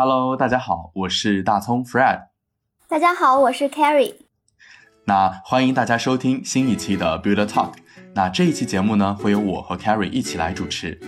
[0.00, 2.28] Hello，大家好，我是大葱 Fred。
[2.86, 4.14] 大家好，我是 Carrie。
[5.06, 7.72] 那欢迎大家收听新一期的 Builder Talk。
[8.14, 11.00] 那这一期节目呢，会由我和 Carrie 一起来主持。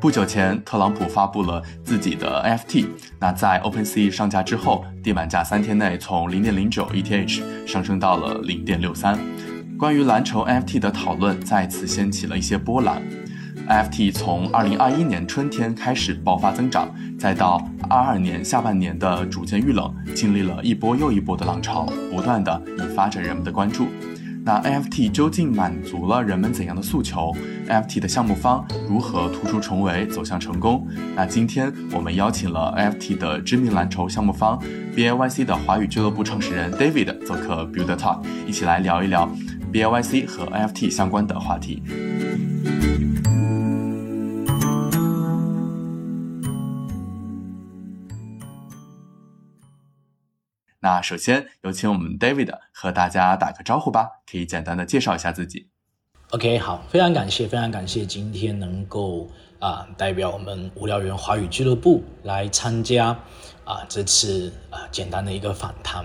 [0.00, 2.86] 不久前，特朗普发布了自己的 NFT。
[3.18, 9.18] 那在 OpenSea 上架之后，地板价三天内从零点零九 ETH 上升到了零点六三。
[9.76, 13.02] 关于蓝筹 NFT 的讨论再次掀起了一些波澜。
[13.68, 23.88] NFT 从二零二一年春天开始爆发增长，再到二二年下半年的逐渐遇冷，经历了一波又一波的浪潮，不断的引发着人们的关注。
[24.42, 27.30] 那 NFT 究竟满足了人们怎样的诉求
[27.68, 30.88] ？NFT 的项目方如何突出重围，走向成功？
[31.14, 34.58] 那今天我们邀请了 NFT 的知名蓝筹项目方
[34.96, 39.30] BAYC 的华语俱乐部创始人 David 做客 Build Talk，一起来聊一聊
[39.70, 41.82] BAYC 和 NFT 相关的话题。
[50.80, 55.68] 那首先有请我们 David 和大家打个招呼吧，可以简单的介绍一下自己。
[56.30, 63.08] OK，好，非常感谢，非常感谢今天能够啊代表我们无聊猿华语俱乐部来参加
[63.64, 66.04] 啊这次啊简单的一个访谈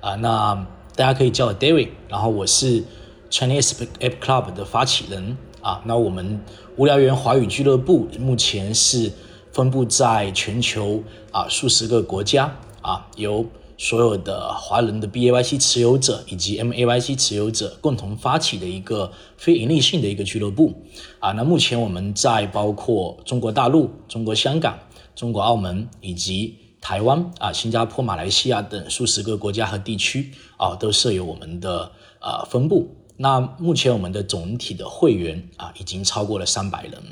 [0.00, 0.14] 啊。
[0.14, 0.54] 那
[0.94, 2.84] 大家可以叫我 David，然后我是
[3.28, 5.82] Chinese App Club 的发起人啊。
[5.84, 6.40] 那我们
[6.76, 9.10] 无聊猿华语俱乐部目前是
[9.52, 11.02] 分布在全球
[11.32, 13.44] 啊数十个国家啊由。
[13.82, 20.72] 所有的华人的 BAYC 持有者以及 MAYC 持有者共同发起的一个非盈利性的一个俱乐部
[21.18, 24.78] 啊，那目前我们在包括中国大陆、中国香港、
[25.16, 32.88] 中国澳门以及台湾啊、新加坡、马来西亚等数十个国家和地区啊，都设有我们的呃分部。
[33.16, 37.02] 那目前我们的总体的会员啊，已经超过了三百人。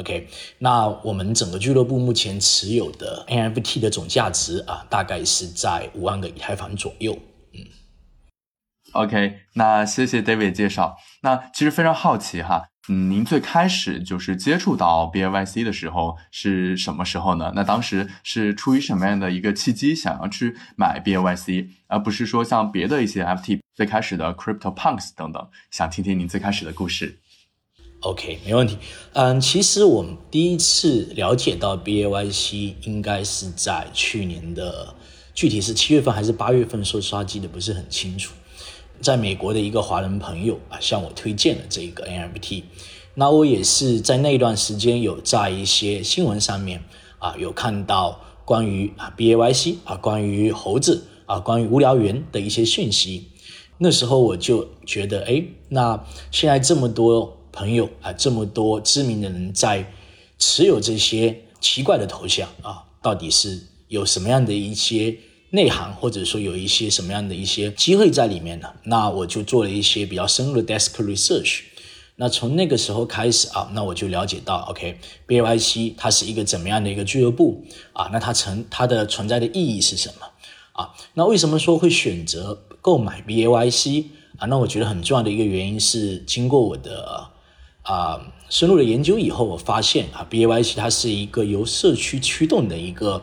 [0.00, 7.18] OK，那我们整个俱乐部目前持有的 NFT 的总价值啊，大概是在五万个以太坊左右。
[7.52, 7.60] 嗯
[8.92, 10.96] ，OK，那谢谢 David 介绍。
[11.20, 17.52] 那其实非常好奇哈，嗯，您最开始就是接触到 BAYC 的时候是什么时候呢？
[17.54, 25.46] 那当时是出于什么样的一个契机，想要去买 BAYC，而不是说像别的一些 FT 最开始的 Crypto Punks 等等？
[25.70, 27.18] 想听听您最开始的故事。
[28.00, 28.78] OK，没问题。
[29.12, 34.94] 嗯，其实我们第一次了解到 BAYC 应该是在去年的，
[35.34, 38.32] 具体是七月份还是八月份，说实话记得不是很清楚。
[39.02, 42.62] 在美国的一个华人朋友啊，向我推荐了这个 NFT。
[43.16, 46.82] 那我也是在那段时间有在一些新闻上面
[47.18, 53.28] 啊，有看到关于啊 BAYC 啊，关于猴子啊，关于无聊猿的一些讯息。
[53.76, 57.36] 那时候我就觉得，哎，那现在这么多。
[57.52, 59.92] 朋友啊，这么多知名的人在
[60.38, 65.14] 持有这些奇怪的头像啊，到底是有什么样的一些
[65.50, 68.68] 内涵，或者说有一些什么样的一些机会在里面呢？
[68.84, 71.62] 那我就做了一些比较深入的 desk research。
[72.16, 78.08] 那从那个时候开始啊，那我就了解到，OK，B Y C 它是一个怎么样的一个俱乐部啊？
[78.12, 80.26] 那它存它的存在的意义是什么
[80.72, 80.94] 啊？
[81.14, 84.04] 那为什么说会选择购买 BAYC
[84.38, 84.46] 啊？
[84.46, 87.29] 那我觉得很重要的一个原因是经过我的。
[87.90, 93.20] 啊，深入的研究以后，我发现啊，BAYC 它是一个由社区驱动的一个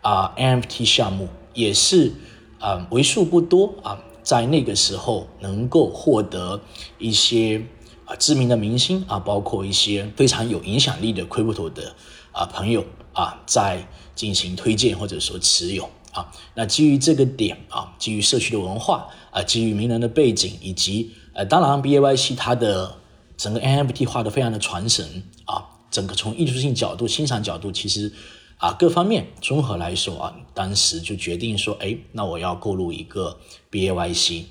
[0.00, 2.12] 啊 NFT 项目，也是
[2.60, 6.60] 啊为数不多啊在那个时候能够获得
[6.98, 7.66] 一些
[8.04, 11.92] 啊知名的明星啊，包括一些非常有影响力的 Crypto 的
[12.30, 16.30] 啊朋友啊，在进行推荐或者说持有啊。
[16.54, 22.98] 那基于这个点啊，基于社区的文化啊，基于名人的背景，以及呃，当然 BAYC 它的
[23.36, 28.10] 整个 NFT 画的非常的传神啊，整个从艺术性角度、欣赏角度，其实
[28.56, 33.38] 啊各方面综合来说啊，当时就决定说，哎，那我要购入一个
[33.70, 34.44] BAYC。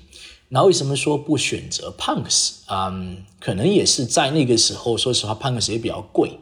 [0.48, 2.58] 那为什么说不选择 Punks？
[2.68, 6.38] 嗯，可能也是在那个时候，说实话，Punks 也比较贵。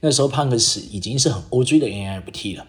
[0.00, 2.66] 那时候 Punks 已经是很 OG 的 NFT 了。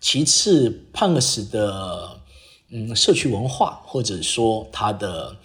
[0.00, 2.20] 其次，Punks 的
[2.70, 5.36] 嗯社区文化，或者说它的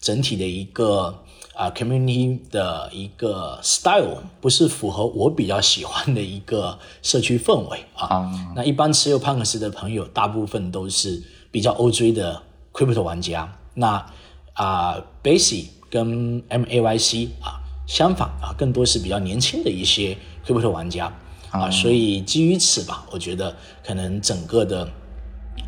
[0.00, 1.24] 整体的一个。
[1.58, 8.30] 啊，community 的一个 style 不是符合我比较喜欢的一个社区氛围啊。
[8.54, 11.20] 那一般持有 Punks 的朋友，大部分都是
[11.50, 12.40] 比较 OJ 的
[12.72, 13.52] Crypto 玩家。
[13.74, 14.06] 那
[14.52, 17.58] 啊，Basic 跟 MAYC 啊，
[17.88, 20.16] 相反啊，更多是比较年轻的一些
[20.46, 21.12] Crypto 玩家
[21.50, 21.68] 啊。
[21.68, 24.88] 所以基于此吧，我觉得可能整个的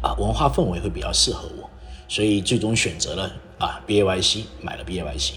[0.01, 1.69] 啊文化氛围会比较适合我，
[2.07, 5.33] 所以最终选择了啊 BAYC，买了 BAYC。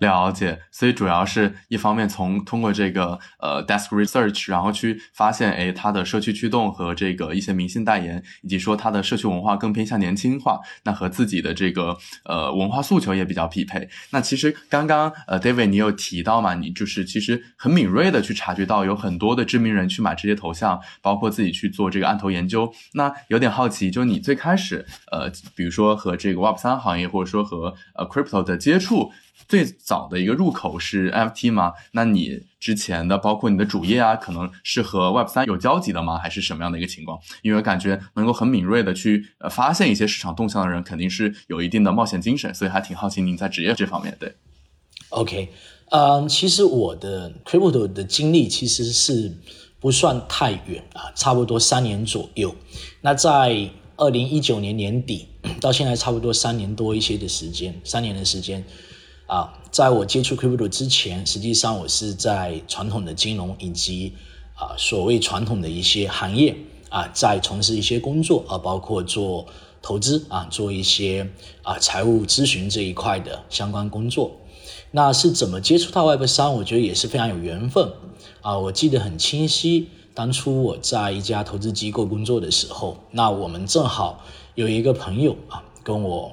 [0.00, 13.88] 了解，所以主要是一方面从通过这个呃 desk research，然后去发现，哎，它的社区驱动和这个一些明星代言，以及说它的社区文化更偏向年轻化，那和自己的这个呃文化诉求也比较匹配。
[14.10, 22.72] 那其实刚刚呃 David 你有提到嘛，你就是其实很敏锐的去察觉到有很多的知名人去买这些头像，包括自己去做这个案头研究。
[22.94, 29.12] 那有点好奇，就你最开始呃，比如说和这个 Web 三行业，或者说和呃 crypto 的接触。
[29.50, 31.72] 最早的一个入口是 FT 吗？
[31.90, 36.16] 那你之前的包括你的主页啊，可能是和 Web 三有交集的吗？
[36.16, 37.18] 还是什么样的一个情况？
[37.42, 44.16] 因为感觉能够很敏锐的去呃发现一些市场动向的人，肯定是有一定的冒险精神，所以还挺好奇您在职业这方面。
[44.20, 44.32] 对
[45.08, 45.48] ，OK，
[45.90, 49.36] 嗯，其实我的 Crypto 的经历其实是
[49.80, 52.54] 不算太远啊，差不多三年左右。
[53.00, 55.26] 那在二零一九年年底
[55.60, 58.64] 到现在差不多三年多一些的时间，三年的时间。
[59.30, 64.12] 啊，在我接触 crypto 之前，实际上我是在传统的金融以及
[64.54, 66.56] 啊所谓传统的一些行业
[66.88, 69.46] 啊，在从事一些工作啊，包括做
[69.80, 71.30] 投资啊，做一些
[71.62, 74.32] 啊财务咨询这一块的相关工作。
[74.90, 76.52] 那是怎么接触到 Web 三？
[76.52, 77.92] 我觉得也是非常有缘分
[78.40, 78.58] 啊。
[78.58, 84.24] 我记得很清晰，当初我在一家投资机构工作的时候，那我们正好
[84.56, 86.32] 有一个朋友啊，跟我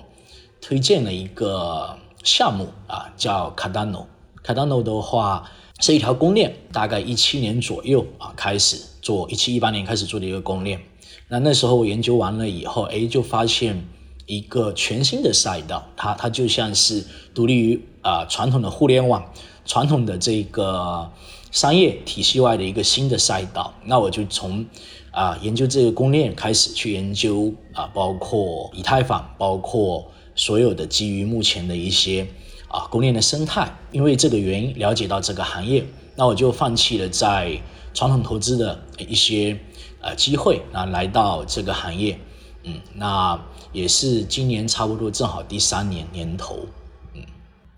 [0.59, 1.95] 推荐了一个。
[2.27, 4.05] 项目啊，叫 Cardano。
[4.43, 10.77] Cardano 的话是一条公链，大概一七年左右啊开始做，一七一八年开始做的一个公链。
[11.29, 13.87] 那那时候我研究完了以后，哎，就发现
[14.25, 17.01] 一个全新的赛道，它它就像是
[17.33, 19.23] 独立于啊传统的互联网、
[19.65, 21.09] 传统的这个
[21.51, 23.73] 商业体系外的一个新的赛道。
[23.85, 24.65] 那我就从
[25.11, 30.11] 啊研究这个公链开始去研究啊，包括以太坊，包括。
[30.37, 32.25] 所有的基于目前的一些
[32.69, 35.85] 啊供应链的生态，因为这个原因了解到这个行业，
[36.15, 37.59] 那我就放弃了在
[37.93, 39.59] 传统投资的一些
[39.99, 42.17] 呃机会那，来到这个行业，
[42.63, 43.37] 嗯，那
[43.73, 46.65] 也是今年差不多正好第三年年头。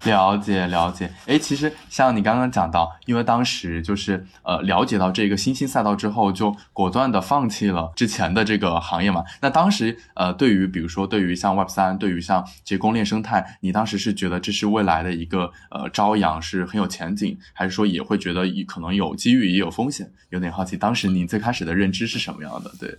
[0.04, 9.24] 了解了解，哎，其实像你刚刚讲到，因为当时就是呃了解到这个新兴赛道之后，就果断的放弃了之前的这个行业嘛。
[9.42, 20.10] 那当时呃，对于比如说对于像 Web 三，对于像这些公链生态，你当时是觉得这是未来的一个呃朝阳，是很有前景，还是说也会觉得可能有机遇也有风险？
[20.30, 22.72] 有点好奇，当时你最开始的认知是什么样的？
[22.80, 22.98] 对。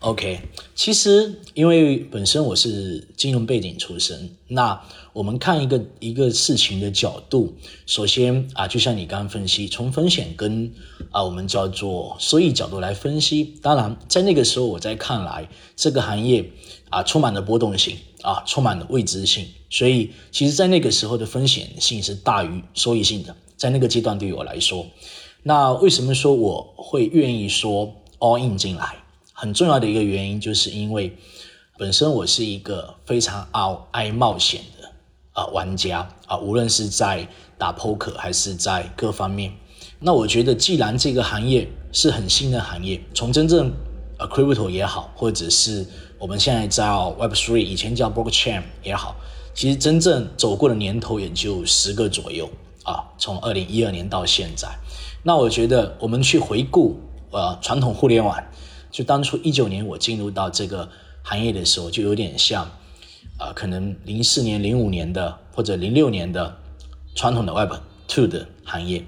[0.00, 0.38] OK，
[0.76, 4.80] 其实因为本身我是金融背景出身，那
[5.12, 7.52] 我们看一个一个事情的角度，
[7.84, 10.72] 首先啊，就像你刚刚分析，从风险跟
[11.10, 13.56] 啊我们叫做收益角度来分析。
[13.60, 16.48] 当然，在那个时候我在看来，这个行业
[16.90, 23.34] 啊充满了波动性啊，充满了未知性，所以其实在那个时候的风险性是大于收益性的。
[23.56, 24.86] 在那个阶段对于我来说，
[25.42, 28.94] 那为什么说我会愿意说 all in 进来？
[29.40, 31.16] 很重要的一个原因，就是因为
[31.76, 34.90] 本身我是一个非常爱爱冒险的
[35.32, 37.24] 啊玩家啊，无论是在
[37.56, 39.52] 打 poker 还是在各方面。
[40.00, 43.72] 那我觉得，既然这个行业是很新的行业，从真正
[44.18, 45.86] 呃 crypto 也好，或者是
[46.18, 49.14] 我们现在叫 Web Three，以前叫 blockchain 也好，
[49.54, 52.50] 其实真正走过的年头也就十个左右
[52.82, 54.68] 啊，从二零一二年到现在。
[55.22, 56.98] 那我觉得，我们去回顾
[57.30, 58.36] 呃传统互联网。
[58.98, 60.90] 就当初一九年我进入到这个
[61.22, 62.64] 行业的时候，就有点像，
[63.38, 66.60] 啊，可能零四年、零五年的或者零六年的
[67.14, 67.74] 传统的 Web
[68.08, 69.04] Two 的行业。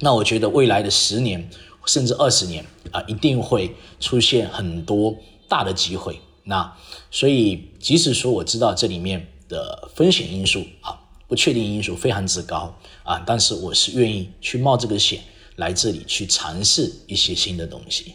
[0.00, 1.48] 那我觉得未来的十年
[1.86, 5.16] 甚至二十年啊，一定会出现很多
[5.48, 6.20] 大的机会。
[6.44, 6.76] 那
[7.10, 15.20] 所以，即使说我知道这里面的风险因素啊、不确定因素非常之高啊，但是我是愿意去冒这个险
[15.54, 18.12] 来这里去尝试一些新的东西。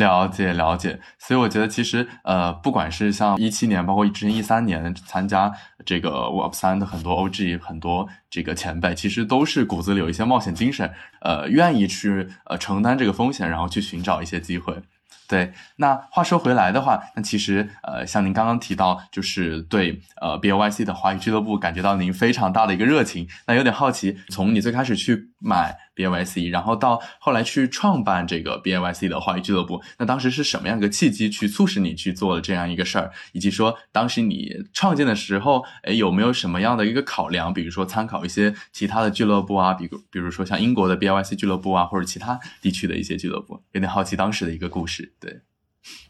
[0.00, 5.52] 了解了解，所以我觉得其实呃，不管是像一七年，包括之前一三年参加
[5.84, 10.90] 这个 Web 三的很多 OG，很多这个前辈，其实都是骨子里有一些冒险精神，
[11.20, 14.82] 呃，愿意去呃承担这个风险，然后去寻找一些机会。
[15.28, 23.28] 对，那话说回来的话，那其实呃，像您刚刚提到，就是对呃 B O Y C 的华语俱乐部感觉到您非常大的一个热情。
[23.46, 33.10] 那有点好奇，从你最开始去买 B O Y C，然后到后来去创办这个 B O Y C 的华语俱乐部，那当时是什么样一个契机去促使你去做了这样一个事儿？
[33.32, 37.52] 以及说当时你创建的时候，哎，有没有什么样的一个考量？
[37.52, 45.14] 比如说参考一些其他的俱乐部啊，比如比如说像英国的 B O Y C 俱乐部啊，或者其他地区的一些俱乐部，有点好奇当时的一个故事。
[45.18, 45.40] 对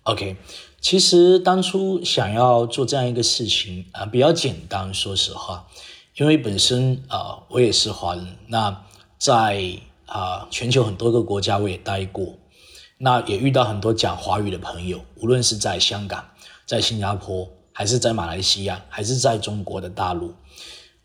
[0.03, 0.37] ，OK，
[0.81, 5.67] 其实当初想要做这样一个事情啊，比较简单，说实话，
[6.17, 8.85] 因为本身啊我也是华人，那
[9.21, 9.63] 在
[10.07, 12.39] 啊全球很多个国家我也待过，
[12.97, 16.25] 那也遇到很多讲华语的朋友，无论是在香港、
[16.65, 20.35] 在新加坡，还是在马来西亚，还是在中国的大陆，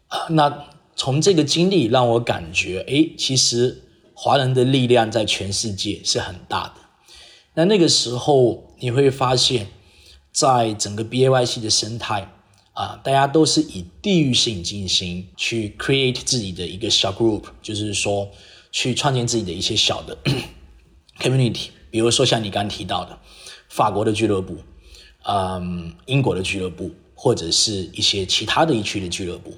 [0.07, 6.75] 啊，那从这个经历让我感觉，哎，其实华人的力量在全世界是很大的。
[7.55, 9.67] 那那个时候你会发现，
[10.31, 12.31] 在整个 B A Y C 的生态
[12.75, 18.29] 啊，大家都是以地域性进行去 create 自己的一个小 group，就是说
[18.69, 20.17] 去创建自己的一些小的
[21.19, 21.69] community。
[21.89, 23.17] 比如说像你刚提到的
[23.69, 24.57] 法国的俱乐部，
[25.23, 29.53] 嗯，英国的俱乐部，或者是一些其他的地区的俱乐部。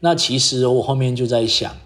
[0.00, 1.76] 那其实我后面就在想，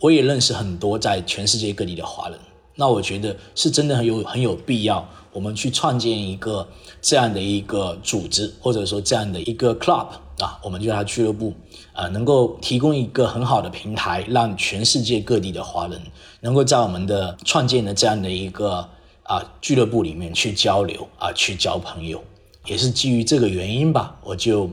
[0.00, 2.36] 我也认识很多在全世界各地的华人。
[2.74, 5.08] 那我觉得是真的很有很有必要，
[5.38, 6.66] 我们去创建一个
[7.00, 10.08] 这样的一个组织，或者说这样的一个 club
[10.40, 11.54] 啊，我们叫它俱乐部，
[11.92, 16.00] 啊，能够提供一个很好的平台，让全世界各地的华人
[16.40, 18.88] 能够在我们的创建的这样的一个
[19.22, 22.20] 啊俱乐部里面去交流啊，去交朋友，
[22.66, 24.68] 也是基于这个原因吧，我就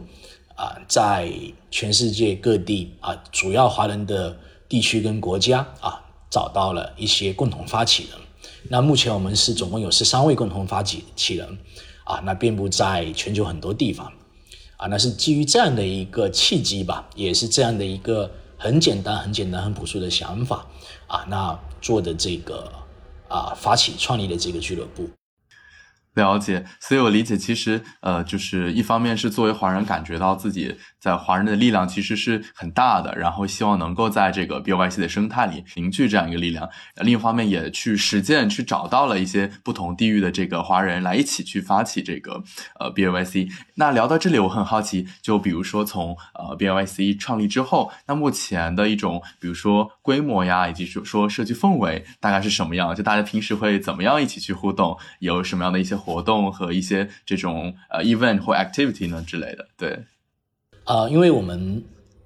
[0.56, 1.32] 啊在
[1.70, 4.36] 全世界各地啊主要华人的
[4.68, 6.02] 地区跟国家啊。
[6.28, 8.20] 找到了一些共同发起人，
[8.70, 11.58] 那目前我们是总共有十三位共同发起起人，
[12.04, 14.12] 啊，那遍布在全球很多地方，
[14.78, 20.66] 啊，那是基于这样的一个契机吧，也是这样的一个很简单、很简单、很朴素的想法，
[21.08, 22.72] 啊，那做的这个
[23.28, 25.08] 啊发起创立的这个俱乐部。
[26.16, 36.68] 了解，所以我理解，其实呃，就是一方面是作为华人感觉到自己在华人的力量其实是很大的，然后希望能够在这个 B Y C 的生态里凝聚这样一个力量；
[37.04, 42.42] 另一方面也去实践，去找到了一些不同地域的这个华人来一起去发起这个
[42.80, 43.50] 呃 B Y C。
[43.76, 52.96] 那聊到这里，我很好奇，就比如说从呃 B Y C 创立之后，那目前的一种比如说规模呀，以及说说社区氛围大概是什么样？
[52.96, 54.98] 就大家平时会怎么样一起去互动？
[55.20, 55.94] 有什么样的一些？
[56.06, 60.00] 活动和一些这种呃 event 或 activity 呢之类的，对，
[60.84, 61.84] 呃，因为我们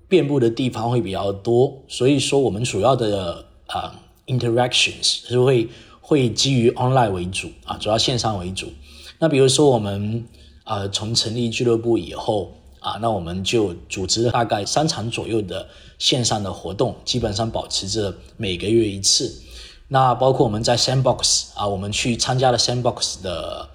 [0.09, 3.89] 遍布的地方会比较多，所以说我们主要的呃
[4.27, 5.69] interactions 是会
[6.01, 8.67] 会基于 online 为主啊，主要线上为主。
[9.19, 10.25] 那比如说我们
[10.65, 15.67] 呃从成立俱乐部以后啊，那我们就组织了大概三场左右的
[15.98, 19.48] 线上的活动，基本上保持着每个月一次。
[19.91, 23.67] 那包括我们在 Sandbox 啊，我们去参加了 Sandbox 的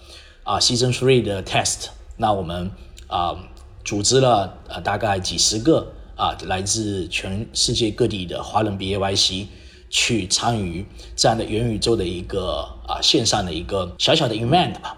[0.45, 1.89] 啊 Season Three 的 Test。
[2.17, 2.71] 那我们
[3.09, 3.37] 啊
[3.85, 9.49] 组织了呃大概几十个啊来自全世界各地的华人 B A Y C
[9.91, 14.97] 去参与这样的元宇宙的一个啊线上的一个小小的 event 吧。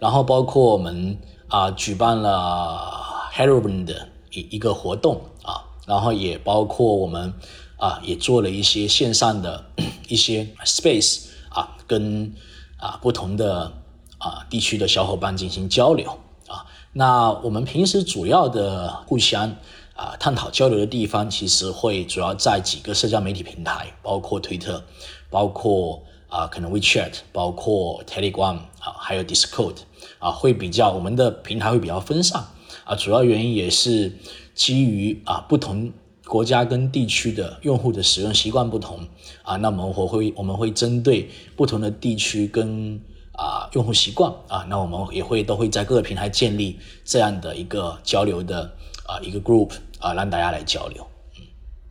[0.00, 2.92] 然后包括我们啊举办了
[3.32, 7.32] Halloween 的一一个活动啊，然后也包括我们。
[7.76, 9.66] 啊，也做了一些线上的
[10.08, 12.32] 一些 space 啊，跟
[12.78, 13.72] 啊不同的
[14.18, 16.18] 啊地区的小伙伴进行交流
[16.48, 16.64] 啊。
[16.92, 19.54] 那我们平时主要的互相
[19.94, 24.82] 啊探讨交流的地方，其实会主要在几个社交媒体平台，包括推特，
[25.28, 29.76] 包括啊可能 WeChat，包括 Telegram 啊，还有 Discord
[30.18, 32.42] 啊，会比较我们的平台会比较分散
[32.84, 32.94] 啊。
[32.94, 34.16] 主要原因也是
[34.54, 35.92] 基于啊不同。
[36.26, 38.98] 国家跟地区的用户的使用习惯不同
[39.42, 43.00] 啊，那么我会我们会针对不同的地区跟
[43.32, 48.62] 啊用户习惯啊，那我们也会都会在各个平台建立这样的一个交流的
[49.06, 51.06] 啊一个 group 啊，让大家来交流。
[51.38, 51.44] 嗯，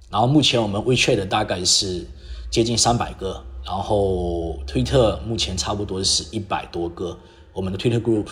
[0.10, 2.06] 然后目前我们 WeChat 大概是
[2.52, 7.18] 接近三百个，然后推特目前差不多是一百多个，
[7.54, 8.28] 我们的推特 group，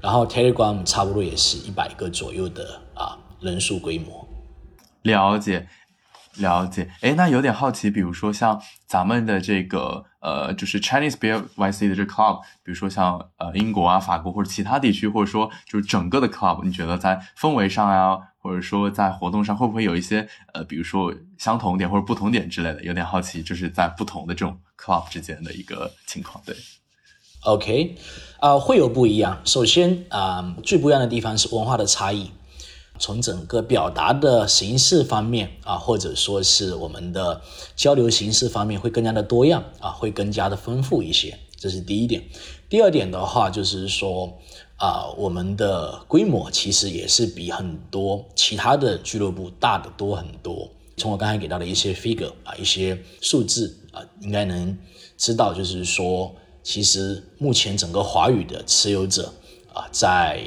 [0.00, 4.29] 然后 Telegram 差不多也是一百个左右的啊人数规模。
[5.02, 5.68] 了解，
[6.36, 6.90] 了解。
[7.00, 22.82] 哎，那有点好奇，比如说像咱们的这个呃，就是 Chinese B Y C 的这 club，比如说像呃英国啊、法国或者其他地区，或者说就是整个的 club，你觉得在氛围上呀，或者说在活动上，会不会有一些呃，比如说相同点或者不同点之类的？
[22.84, 26.42] 有点好奇，就是在不同的这种 club 之间的一个情况。
[26.44, 26.54] 对
[27.44, 27.96] ，OK，
[28.40, 29.40] 啊，会有不一样。
[29.44, 32.30] 首先啊，最不一样的地方是文化的差异。
[33.00, 37.40] 从整个表达的形式方面啊，或者说是我们的
[37.74, 41.36] 交流形式方面，会更加的多样啊，会更加的丰富一些。
[41.56, 42.22] 这是第一点。
[42.68, 44.38] 第二点的话，就是说
[44.76, 50.70] 啊，我们的规模其实也是比很多其他的俱乐部大的多很多。
[50.96, 54.76] 从我刚才给到的一些 figure 啊，一些数字啊，应该能
[55.16, 59.32] 知道，就是说，其实目前整个华语的持有者
[59.72, 60.46] 啊，在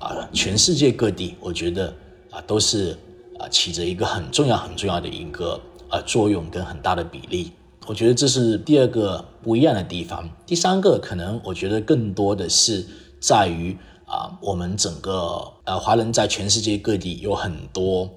[0.00, 1.94] 啊，全世界各地，我觉得
[2.30, 2.98] 啊，都是
[3.38, 7.52] 啊起着一个很重要很重要的一个呃作用跟很大的比例。
[7.86, 10.28] 我觉得这是第二个不一样的地方。
[10.46, 12.86] 第三个可能我觉得更多的是
[13.20, 13.76] 在于
[14.06, 18.08] 啊，我们整个呃华人在全世界各地有很多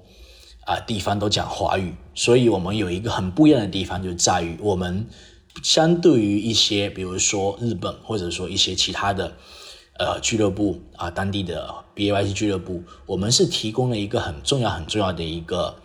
[0.64, 5.06] 啊地方都讲华语，所以我们有一个很不一样的地方，就在于我们
[5.62, 9.34] 相对于一些比如说日本或者说一些其他的
[9.98, 15.76] 呃俱乐部啊，当地的 B A Y C 俱乐部，我们是提供了一个很重要很重要的一个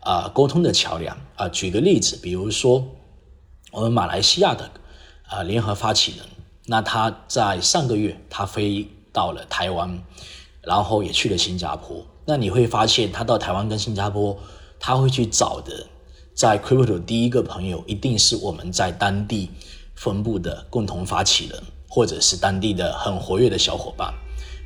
[0.00, 1.48] 啊沟通的桥梁啊。
[1.48, 2.86] 举个例子，比如说。
[3.74, 4.70] 我们马来西亚的
[5.26, 6.26] 啊联合发起人，
[6.66, 9.98] 那他在上个月他飞到了台湾，
[10.60, 12.04] 然后也去了新加坡。
[12.26, 14.38] 那你会发现，他到台湾跟新加坡，
[14.78, 15.86] 他会去找的
[16.34, 19.48] 在 Crypto 第一个朋友，一定是我们在当地
[19.94, 21.62] 分部的共同发起人，
[21.94, 24.14] 或者是当地的很活跃的小伙伴。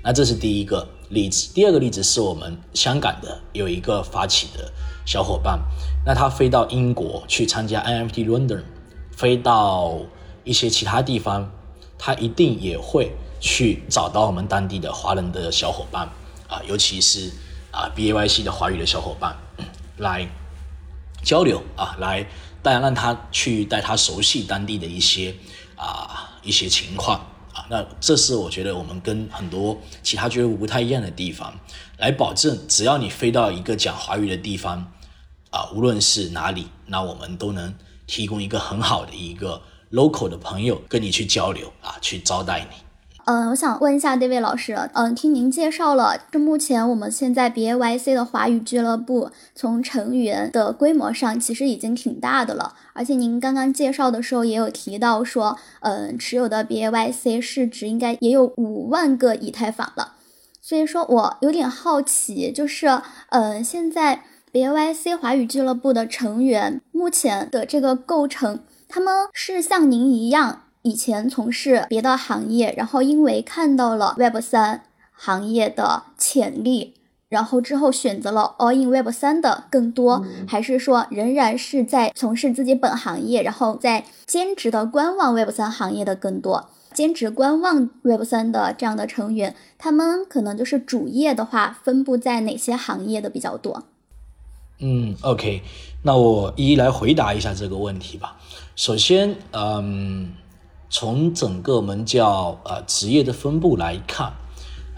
[0.04, 1.52] 那这是第一个例子。
[1.52, 4.72] 第二个例子是我们香港的有一个发起的
[5.04, 5.60] 小伙伴，
[6.04, 8.62] 那他飞到英国去参加 NFT London。
[9.10, 9.98] 飞到
[10.44, 11.50] 一些其他地方，
[11.98, 16.08] 他一定也会去找到我们当地的华人的小伙伴
[16.46, 17.32] 啊，尤其是
[17.72, 19.34] 啊 B A Y C 的华语的小伙伴
[19.96, 20.28] 来
[21.24, 22.24] 交流啊，来
[22.62, 25.34] 当然让他去带他熟悉当地的一些
[25.74, 27.18] 啊一些情况
[27.52, 31.52] 啊，那这是我觉得我们跟很多其他俱乐部不太一样的地方，
[31.98, 34.92] 来保证只要你飞到一个讲华语的地方
[35.50, 37.74] 啊，无论是哪里，那我们都能。
[38.08, 39.60] 提供一个很好的一个
[39.90, 42.76] local 的朋友跟你去交流啊，去招待你。
[43.26, 60.12] 嗯，我想问一下这位老师，嗯，听您介绍了，这目前我们现在 B A Y C 的华语俱乐部从成员的规模上其实已经挺大的了，而且您刚刚介绍的时候也有提到说，嗯，持有的 B A Y C 市值应该也有五万个以太坊了，
[60.62, 62.86] 所以说我有点好奇，就是，
[63.30, 64.22] 嗯，现在。
[64.52, 76.94] B A Y C 华语俱乐部的成员目前的这个构成，他们是像您一样以前从事别的行业，然后因为看到了 Web 三行业的潜力，
[77.28, 86.70] 然后之后选择了 All in Web 三的更多，还是说仍然是在从事自己本行业，然后在兼职的观望 Web 三行业的更多？
[86.94, 93.82] 兼职观望 Web 三的这样的成员，他们可能就是主业的话，分布在哪些行业的比较多？
[94.78, 95.62] 嗯，OK，
[96.04, 98.36] 那我一一来回答一下这个问题吧。
[98.76, 100.34] 首先，嗯，
[100.88, 104.32] 从整个我们叫呃职业的分布来看，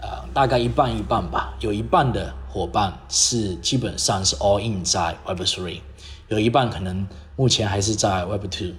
[0.01, 1.55] 呃，大概一半一半吧。
[1.59, 5.81] 有一半的伙伴是基本上是 all in 在 Web Three，
[6.27, 8.73] 有一半可能目前还是在 Web Two。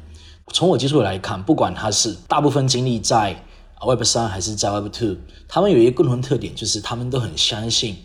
[0.52, 3.44] 从我接触来看，不管他是大部分精力在
[3.86, 5.16] Web 三还是在 Web Two，
[5.48, 7.96] 他们有一个共同特点，就是他们都很相信。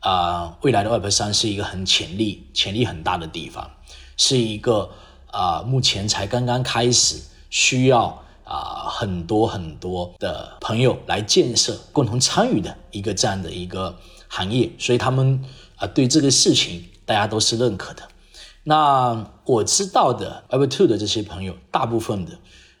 [0.00, 3.70] 啊，未来的 Web 三是一个很潜力、潜力很大的地方，
[4.16, 4.90] 是一个
[5.30, 8.20] 啊，目前才刚刚开始，需要
[8.52, 13.96] 啊很多很多的朋友来建设、共同参与的一个这样的一个
[14.28, 15.42] 行业，所以他们
[15.76, 18.02] 啊对这个事情大家都是认可的。
[18.64, 22.32] 那我知道的 Web Two 的这些朋友，大部分的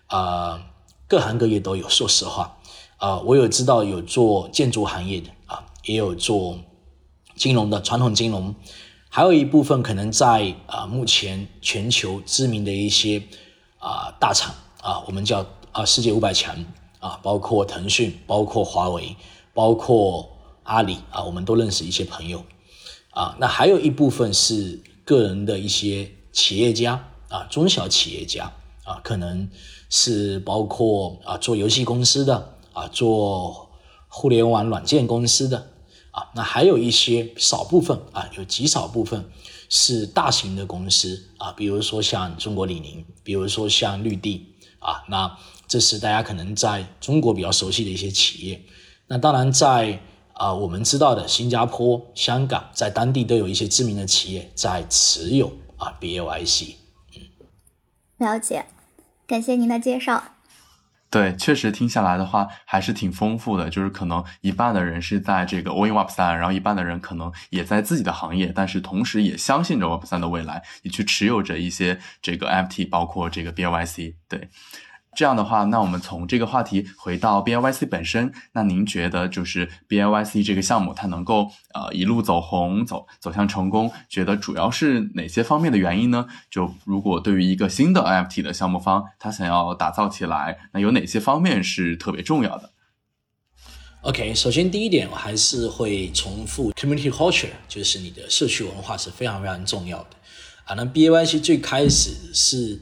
[0.06, 0.62] 啊
[1.08, 2.58] 各行各业都有，说实话
[2.98, 6.58] 啊，我有知道有做建筑行业的啊，也有做。
[7.34, 8.54] 金融的传统金融，
[9.08, 13.22] 还有一部分可能在啊目前全球知名的一些
[13.78, 16.54] 啊大厂啊，我们叫啊世界五百强
[17.00, 19.16] 啊，包括腾讯，包括华为，
[19.52, 20.30] 包括
[20.62, 22.44] 阿里啊，我们都认识一些朋友
[23.10, 23.36] 啊。
[23.40, 28.52] 那还有一部分是个人的一些企业家啊，中小企业家
[28.84, 29.50] 啊，可能
[29.90, 33.70] 是包括啊做游戏公司的啊，做
[34.08, 35.68] 互联网软件公司的。
[36.12, 39.24] 啊，那还有一些少部分啊，有极少部分
[39.70, 45.38] 是大型的公司啊，比如说像中国李宁，比如说像绿地啊，那
[45.72, 48.60] 这是大家可能在中国比较熟悉的一些企业。
[49.06, 49.98] 那当然在
[50.34, 56.76] 啊，我们知道的新加坡、香港，在当地都有一些知名的企业在持有啊 B L I C。
[57.16, 57.22] 嗯，
[58.18, 58.66] 了解，
[59.26, 60.22] 感谢您的介绍。
[61.08, 74.16] 对，确实听下来的话还是挺丰富的，就是可能一半的人是在这个 All in Web 三，然后一半的人可能也在自己的行业，但是同时也相信着 Web 三的未来，也去持有着一些这个 FT，包括这个 BYC。
[74.28, 74.50] 对。
[75.14, 86.26] 这样的话，那我们从这个话题回到 B I Y C 本身，那您觉得就是 B I Y C 这个项目它能够呃一路走红走走向成功，觉得主要是哪些方面的原因呢？
[86.50, 92.70] 就如果对于一个新的 N F T 的项目方，他想要打造起来，那有哪些方面是特别重要的
[94.00, 100.08] ？OK，首先第一点，我还是会重复 community culture，就是你的社区文化是非常非常重要的
[100.64, 100.74] 啊。
[100.74, 102.80] 那 BAYC 最开始是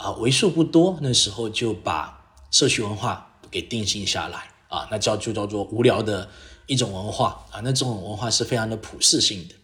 [0.00, 6.26] 啊为数不多，那时候就把社区文化给定性下来啊，那叫就叫做无聊的
[6.66, 9.54] 一种文化啊，那这种文化是非常的普世性的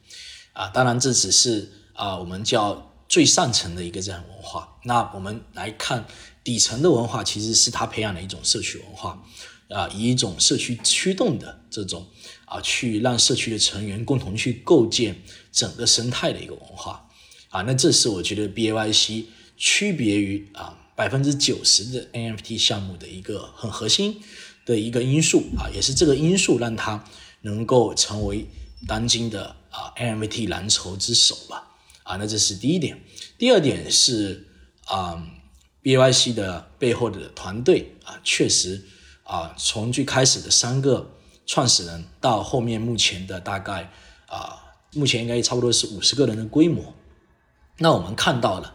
[0.52, 0.68] 啊。
[0.68, 6.04] 当然这只是啊我们叫最上层的一个这样文化，那我们来看
[6.44, 9.22] 底层的文化，其实是他培养的一种社区文化。
[9.68, 12.06] 啊，以一种社区驱动的这种
[12.44, 15.20] 啊，去让社区的成员共同去构建
[15.50, 17.08] 整个生态的一个文化
[17.48, 19.24] 啊，那这是我觉得 B A Y C
[19.56, 24.20] 区别于啊百分之九十的 N F T 项目的一个很核心
[24.64, 27.04] 的一个因素啊，也是这个因素让它
[27.42, 28.46] 能够成为
[28.86, 31.68] 当今的啊 N F T 蓝筹之首吧
[32.02, 33.02] 啊，那这是第一点。
[33.38, 34.46] 第二点是
[34.84, 35.26] 啊
[35.82, 38.84] BYC 的背后的团队啊，确实。
[39.28, 41.16] 啊，从最开始的三个
[41.46, 43.90] 创始人到后面目前的大概
[44.28, 44.56] 啊，
[44.92, 46.94] 目前应该差不多是五十个人的规模。
[47.78, 48.72] 那我们看到了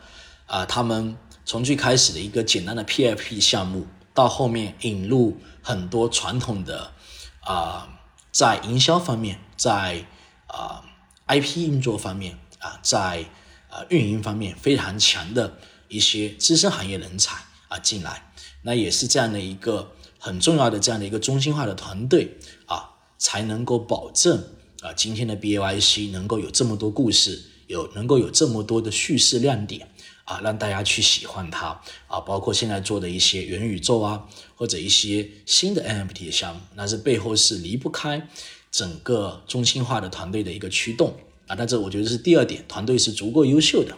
[0.51, 6.91] 啊，他们从最开始的一个简单的 PFP 项目，到后面引入很多传统的
[7.39, 7.87] 啊，
[8.33, 10.05] 在营销方面，在
[10.47, 10.83] 啊
[11.27, 13.23] IP 运作方面啊，在
[13.69, 17.37] 啊运营方面非常强的一些资深行业人才
[17.69, 18.33] 啊进来，
[18.63, 19.93] 那也是这样的一个。
[20.23, 22.37] 很重要的这样的一个中心化的团队
[22.67, 24.37] 啊，才能够保证
[24.81, 29.89] 啊今天的 B A Y C 能够有这么多故事，有能够有这么多的叙事亮点
[30.31, 32.19] 啊，让大家去喜欢它啊。
[32.21, 38.29] 包括现在做的一些元宇宙啊，或者一些新的 N F T 的项目，那是背后是离不开
[38.71, 41.17] 整个中心化的团队的一个驱动
[41.47, 41.55] 啊。
[41.57, 43.97] 那这我觉得是第二点，团队是足够优秀的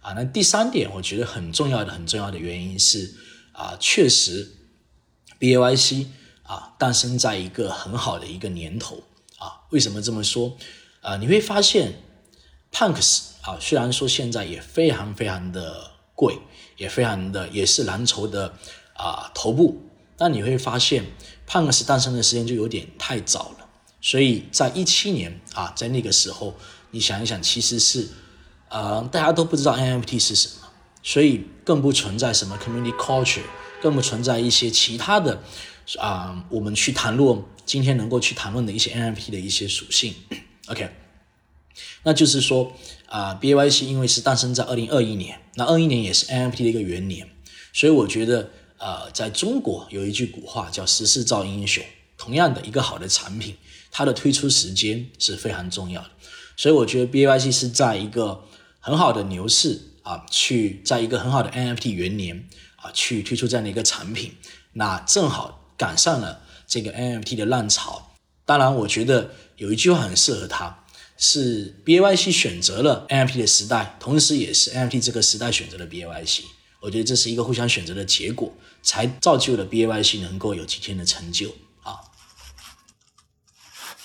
[0.00, 0.12] 啊。
[0.14, 3.14] 那第三点，我觉得很重要的、很重要的原因是
[3.52, 4.54] 啊，确实。
[5.40, 6.06] B A Y C
[6.42, 9.04] 啊，诞生在一个很好的一个年头
[9.36, 9.62] 啊。
[9.70, 10.56] 为什么这么说？
[11.00, 12.02] 啊，你会发现
[12.72, 16.38] ，Punks 啊，虽然说现在也非常非常的贵，
[16.76, 18.52] 也非常的也是蓝筹的
[18.92, 19.80] 啊头部，
[20.18, 21.06] 但你会发现
[21.48, 23.66] ，Punks 诞生的时间就有点太早了。
[24.02, 26.54] 所以在一七年啊，在那个时候，
[26.90, 28.06] 你想一想，其实是
[28.68, 30.68] 呃大家都不知道 N F T 是什么，
[31.02, 33.48] 所以更不存在什么 Community Culture。
[33.80, 35.40] 更不存在一些其他的
[36.00, 40.12] 啊，我们去谈论今天能够去谈论的一些 NFT 的一些属性。
[40.66, 40.90] OK，
[42.02, 42.72] 那就是说
[43.08, 47.28] 啊，BYC 因为是诞生在二零二一年，那二一年也是 NFT 的一个元年，
[47.72, 51.82] 所以我觉得呃，在中国有一句古话叫“时势造英雄”，
[52.16, 53.56] 同样的一个好的产品，
[53.90, 56.10] 它的推出时间是非常重要的。
[56.56, 58.44] 所以我觉得 BYC 是在一个
[58.80, 62.48] 很好的牛市啊，去在一个很好的 NFT 元年。
[62.80, 64.36] 啊，去推出这样的一个产品，
[64.74, 68.12] 那正好赶上了这个 NFT 的浪潮。
[68.44, 70.77] 当然，我觉得有一句话很适合它，
[71.18, 76.42] 是 BAYC 选择了 NFT 的时代，同时也是 NFT 这个时代选择了 BAYC。
[76.80, 81.52] 我觉得这是一个互相选择的结果，才造就了 BAYC 能够有今天的成就。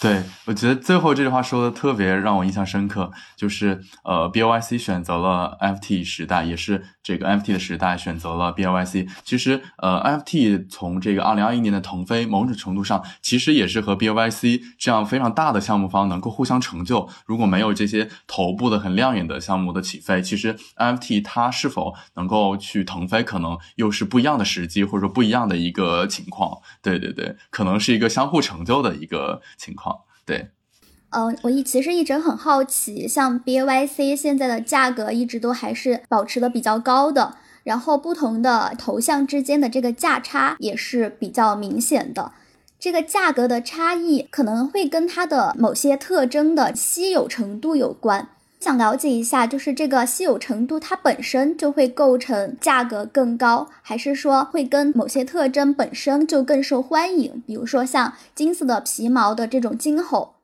[0.04, 9.08] 对，我觉得最后这句话说的特别让我印象深刻，就是呃，B O Y C 选择了 F T 时代，也是这个 F T 的时代选择了 B O Y C。
[9.24, 17.08] 其实呃，F T 从这个二零二一年的腾飞，某种程度上其实也是和 B O Y C 这样非常大的项目方能够互相成就。
[17.26, 26.58] 如果没有这些头部的很亮眼的项目的起飞，其实 F T 它是否能够去腾飞，可能又是不一样的时机，或者说不一样的一个情况。
[26.82, 29.93] 对对对，可能是一个相互成就的一个情况。
[30.26, 30.50] 对，
[31.10, 42.32] 嗯，我一其实一直很好奇，像 B Y C 现在的价格一直都还是保持的比较高的，然后不同的头像之间的这个价差也是比较明显的，
[42.80, 48.30] 这个价格的差异可能会跟它的某些特征的稀有程度有关。
[48.64, 57.44] 想了解一下，就是这个稀有程度，它本身就会构成价格更高，还是说会跟某些特征本身就更受欢迎？
[57.46, 60.36] 比如说像金色的皮毛的这种金猴。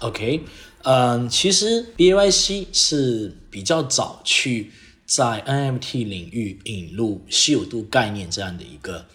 [0.00, 0.44] OK，
[0.82, 4.70] 嗯，其实 BAYC 是比较早去
[5.06, 9.06] 在 NFT 领域引入稀有度概念这样的一个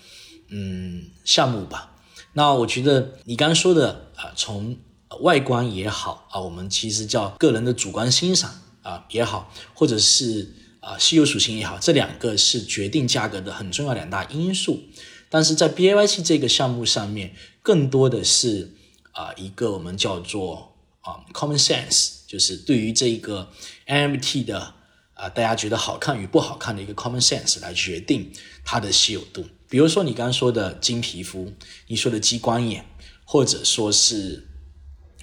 [0.49, 1.91] 嗯项目吧。
[2.33, 4.75] 那我觉得你刚刚说的啊，从
[5.21, 14.81] 外观也好啊，我们其实叫个人的主观欣赏啊也好，或者是啊稀有属性也好，这两个是决定价格的很重要两大因素。
[15.29, 18.73] 但是在 B A Y C 这个项目上面，更多的是
[19.11, 23.49] 啊一个我们叫做啊 common sense，就是对于这个
[23.85, 24.73] N F T 的
[25.13, 28.31] 啊大家觉得好看与不好看的一个 common sense 来决定
[28.63, 31.51] 它的稀有度比如说你刚刚说的金皮肤，
[31.87, 32.85] 你说的激光眼，
[33.25, 34.47] 或者说是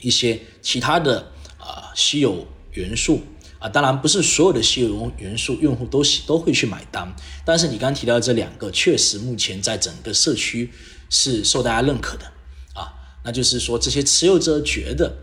[0.03, 3.23] 一些其他的啊稀有元素
[3.59, 7.11] 啊，当然不是所有的稀有元素用户都喜都会去买单，
[7.45, 10.71] 但是你刚提到这两个，确实目前在整个社区
[11.09, 12.27] 是受大家认可的
[12.75, 12.93] 啊，
[13.25, 15.17] 那就是说这些持有者觉得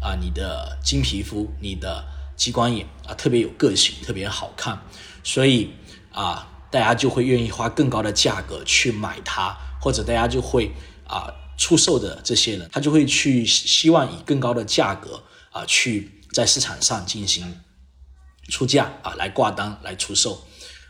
[0.00, 2.04] 啊你的金皮肤，你的
[2.36, 4.80] 激光眼啊特别有个性，特别好看，
[5.24, 5.70] 所以
[6.12, 6.52] 啊。
[6.68, 10.70] 大家就会愿意花更高的价格去买它，或者大家就会
[11.06, 17.60] 啊出售的这些人，他就会去希望以更高的价格啊去在市场上进行
[18.48, 20.46] 出价啊来挂单来出售。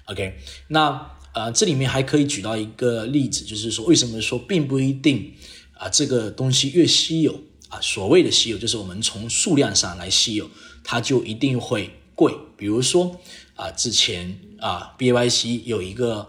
[0.06, 5.34] OK，那呃这里面还可以举到一个例子，就是说为什么说并不一定
[5.74, 10.50] 啊这个东西越稀有啊所谓的稀有就是我们从数量上来稀有，
[10.84, 13.20] 它就一定会贵，比如说。
[13.56, 16.28] 啊，之前啊，BYC 有一个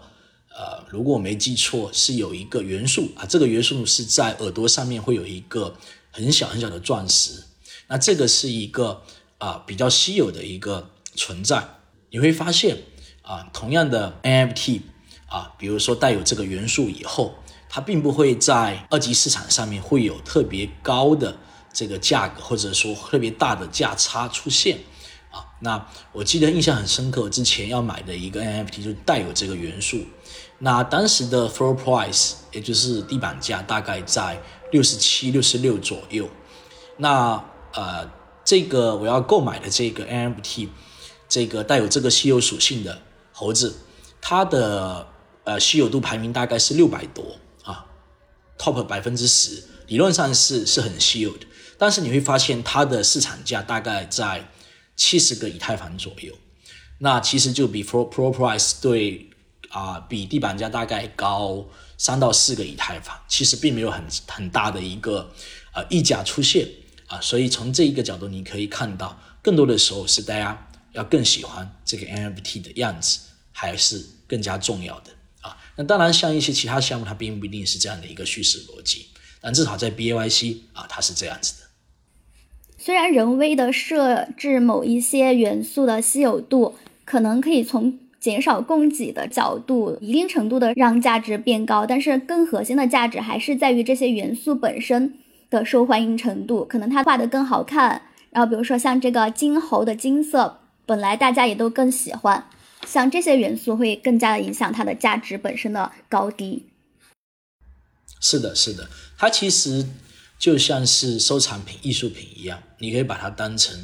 [0.58, 5.76] 呃，如果我没记错，是有一个元素啊，这个元素是在耳朵上面会有一个
[6.10, 7.44] 很小很小的钻石，
[7.86, 9.02] 那这个是一个
[9.38, 11.76] 啊比较稀有的一个存在。
[12.10, 12.76] 你会发现
[13.22, 14.82] 啊，同样的 N F T
[15.28, 17.36] 啊，比如说带有这个元素以后，
[17.68, 21.38] 它并不会在二级市场上面会有特别高的
[21.72, 24.78] 这个价格，或者说特别大的价差出现。
[25.30, 30.00] 啊，那我记得印象很深刻，之前要买的一个 NFT 就带有这个元素。
[30.58, 34.40] 那当时的 floor price 也就是地板价大概在
[34.72, 36.28] 六十七、六十六左右。
[36.96, 37.42] 那
[37.72, 38.10] 呃，
[38.44, 40.68] 这个我要购买的这个 NFT，
[41.28, 43.00] 这个带有这个稀有属性的
[43.32, 43.76] 猴子，
[44.20, 45.06] 它的
[45.44, 47.86] 呃稀有度排名大概是六百多啊
[48.58, 51.46] ，top 百分之十，理论上是是很稀有的。
[51.76, 54.50] 但是你会发现它的市场价大概在。
[55.00, 56.34] 七十个以太坊左右，
[56.98, 59.27] 那其实就比 Pro Pro Price 对
[59.70, 65.30] 啊，比地板价大概高三到四个以太坊，其实并没有很很大的一个
[65.74, 66.66] 呃溢价出现
[67.06, 73.20] 啊，所以从这一个角度，你可以看到，更多的时候是大家要更喜欢这个 NFT 的样子，
[73.52, 75.56] 还是更加重要的啊。
[75.76, 79.08] 那当然，像一些其他项目，它并不一定是这样的一个叙事逻辑，
[79.40, 81.68] 但至少在 BAYC 啊，它是这样子的。
[82.78, 95.14] 虽然人为的设置某一些元素的稀有度，可能可以从减少供给的角度，一定程度的让价值变高，但是更核心的价值还是在于这些元素本身
[95.50, 96.64] 的受欢迎程度。
[96.64, 102.48] 可能它画的更好看，然后比如说像这个金猴的金色，本来大家也都更喜欢，
[102.86, 106.66] 像这些元素会更加的影响它的价值本身的高低。
[108.20, 109.86] 是的，是的，它其实。
[110.38, 113.76] 就像是收藏品、艺术品一样，你可以把它当成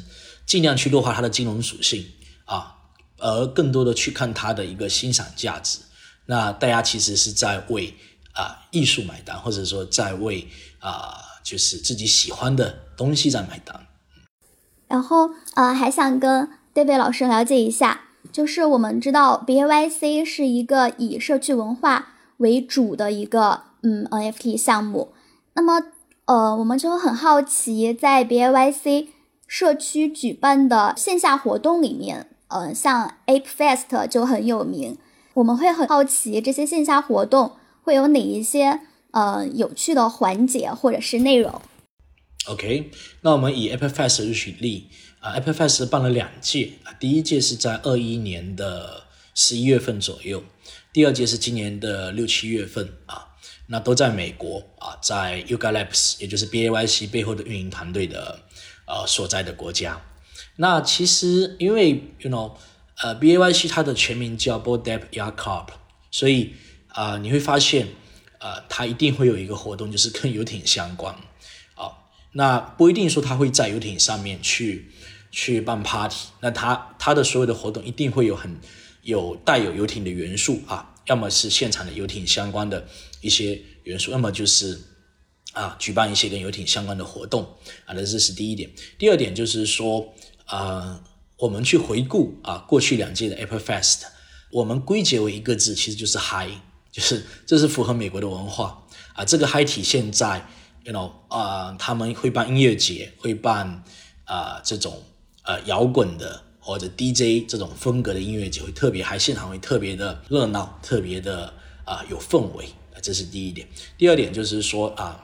[0.45, 2.05] 尽量去弱化它的金融属性
[2.45, 2.73] 啊，
[3.17, 5.79] 而更多的去看它的一个欣赏价值。
[6.27, 7.93] 那大家其实是在为
[8.33, 10.47] 啊艺术买单，或者说在为
[10.79, 13.87] 啊就是自己喜欢的东西在买单。
[14.87, 18.01] 然后呃，还想跟 David 老师了解一下，
[18.31, 25.13] 就是我们知道 B A Y C 是一个以社区文化为主的一个嗯 N F T 项目，
[25.53, 25.81] 那么。
[26.27, 29.09] 呃，我们就很好奇，在 B A Y C
[29.45, 34.97] 社区举办的线下活动里面，呃，像 Ape Fest 就很有名。
[35.33, 38.79] 我们会很好奇，这些线下活动会有哪一些
[39.11, 41.61] 呃有趣的环节或者是内容
[42.47, 44.89] ？OK，那我们以 Ape Fest 举例
[45.19, 50.41] 啊，Ape Fest 办了两届，第一届是在二一年的十一月份左右，
[50.93, 53.35] 第二届是今年的六七月份啊。
[53.67, 58.39] 那都在美国啊，在 Yuga Labs，也就是 B A Y C 背后的运营团队的
[58.87, 59.99] 呃所在的国家。
[60.57, 62.53] 那其实因为 you know，
[63.01, 65.67] 呃 B A Y C 它的全名叫 b o d e p Yacht Club，
[66.11, 66.53] 所以
[66.87, 67.87] 啊你会发现
[68.39, 71.13] 呃它一定会有一个活动，就是跟游艇相关
[71.75, 71.91] 啊。
[72.33, 74.91] 那不一定说它会在游艇上面去
[75.31, 78.57] 去办 party，那它它的所有的活动一定会有很
[79.03, 80.93] 有带有游艇的元素啊。
[81.05, 82.87] 要么是现场的游艇相关的
[83.21, 84.81] 一些元素，要么就是
[85.53, 87.43] 啊举办一些跟游艇相关的活动
[87.85, 88.67] 啊，那这是第一点。
[88.97, 90.11] 第二点就是说，
[90.45, 91.01] 啊，
[91.37, 94.03] 我们去回顾啊过去两届的 Apple Fest，
[94.51, 96.53] 我们归结为一个字，其实就是 High，
[96.91, 99.25] 就是这是符合美国的文化啊。
[99.25, 100.47] 这个 High 体现在
[100.83, 103.83] ，you know 啊，他们会办音乐节，会办
[104.23, 105.03] 啊这种
[105.43, 106.41] 呃摇滚的。
[106.67, 111.53] 或者 DJ 这种风格的音乐节会特别嗨，现场会特别的热闹，特别的
[111.83, 112.65] 啊有氛围，
[113.03, 113.67] 这是第一点。
[113.99, 115.23] 第二点就是说啊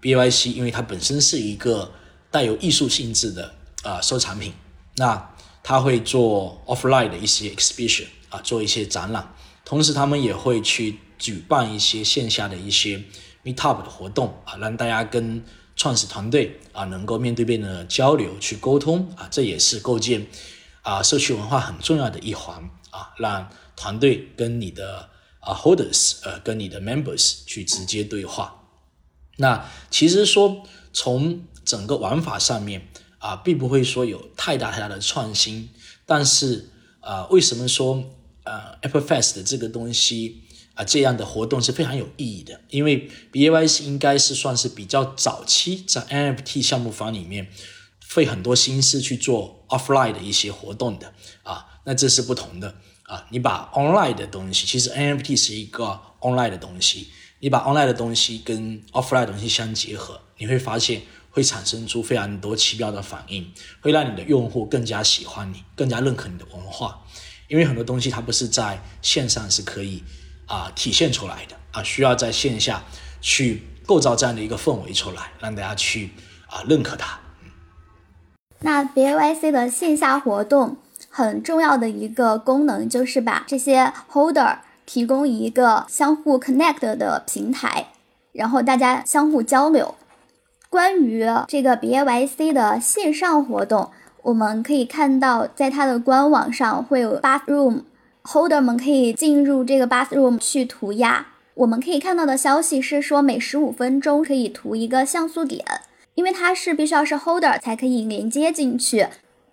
[0.00, 1.90] ，BYC 因为它本身是一个
[2.30, 3.52] 带有艺术性质的
[3.86, 4.52] 啊收藏品，
[4.96, 5.30] 那
[5.62, 13.02] 他会做 offline 的一些 exhibition 啊，做一些展览，同时他们也会去举办一些线下的一些
[13.44, 15.44] Meetup 的活动啊，让大家跟
[15.76, 20.26] 创始团队啊能够面对面的交流去沟通啊，这也是构建
[20.82, 28.62] 啊社区文化很重要的一环啊，让团队跟你的啊 Holders 呃跟你的 Members 去直接对话。
[29.36, 32.88] 那其实说从整个玩法上面
[33.26, 35.68] 啊，并不会说有太大太大的创新，
[36.04, 36.68] 但是
[37.00, 38.04] 啊，为什么说
[38.44, 40.42] 呃 Apple Fest 的这个东西
[40.74, 42.60] 啊这样的活动是非常有意义的？
[42.70, 47.48] 因为 B A Y 是应该是算是比较早期在 N F T 项目方里面
[48.00, 51.12] 费很多心思去做 offline 的一些活动的
[51.42, 57.08] 啊，那这是不同的啊，你把 online 的东西，其实 N F T 是一个 online 的东西。
[57.40, 61.02] 你把 online 的东西跟 offline 的东西相结合，你会发现
[61.36, 67.02] 会产生出非常多奇妙的反应，会让你的用户更加喜欢你，更加认可你的文化。
[67.46, 70.02] 因为很多东西它不是在线上是可以
[70.46, 72.82] 啊体现出来的啊，需要在线下
[73.20, 76.12] 去构造这样的一个氛围出来，让大家去
[76.46, 77.20] 啊认可它。
[78.60, 80.78] 那 B A Y C 的线下活动
[81.10, 84.60] 很重要的一个功能就是把这些 holder。
[84.86, 87.88] 提供一个相互 connect 的平台，
[88.30, 89.96] 然后大家相互交流。
[90.68, 93.90] 关于这个 B A Y C 的线上活动，
[94.22, 101.26] 我们可以看到，在它的官网上会有 bathroom，holder 们可以进入这个 bathroom 去涂鸦。
[101.54, 105.64] 我们可以看到的消息是说，每十五分钟可以涂一个像素点，
[106.14, 109.06] 因为它是必须要是 holder 才可以连接进去。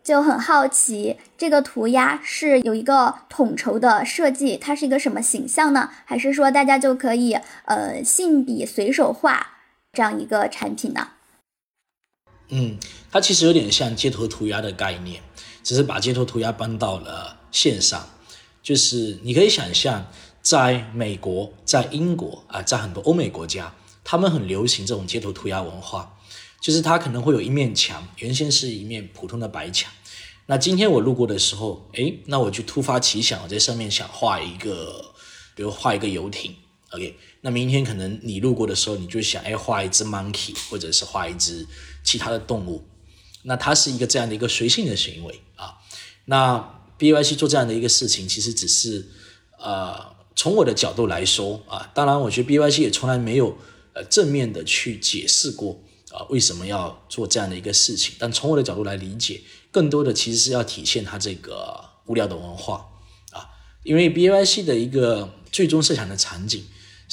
[0.04, 5.92] 就很好奇，这个涂鸦是有一个统筹的设计，它是一个什么形象呢？
[6.04, 9.53] 还是说大家就可以呃信笔随手画
[9.94, 11.08] 这样一个产品呢？
[12.50, 12.80] 嗯，
[13.12, 15.22] 它其实有点像街头涂鸦的概念，
[15.64, 18.10] 只是把街头涂鸦搬到了线上。
[18.64, 26.18] 就是你可以想象，在美国、在英国啊，在很多欧美国家，他们很流行这种街头涂鸦文化。
[26.60, 29.92] 就是它可能会有一面墙，原先是一面普通的白墙。
[30.48, 35.14] 那今天我路过的时候，诶，那我就突发奇想，我在上面想画一个，
[35.56, 36.56] 比如画一个游艇
[36.92, 37.16] ，OK。
[37.46, 41.68] 那明天可能你路过的时候，你就想，哎，画一只 monkey，或者是画一只
[42.02, 42.88] 其他的动物。
[43.44, 45.76] 那它是一个这样的一个随性的行为啊。
[46.26, 49.06] 那 BYC 做这样的一个事情，其实只是，
[49.60, 53.58] 呃，从我的角度来说啊，当然，我觉得 BYC 也从来没有
[53.94, 55.84] 呃正面的去解释过。
[56.14, 58.14] 啊，为什么要做这样的一个事情？
[58.20, 62.88] 但从我的角度来理解，更多的其实是要体现它这个无聊的文化
[63.32, 63.50] 啊。
[63.82, 66.64] 因为 B Y C 的一个最终设想的场景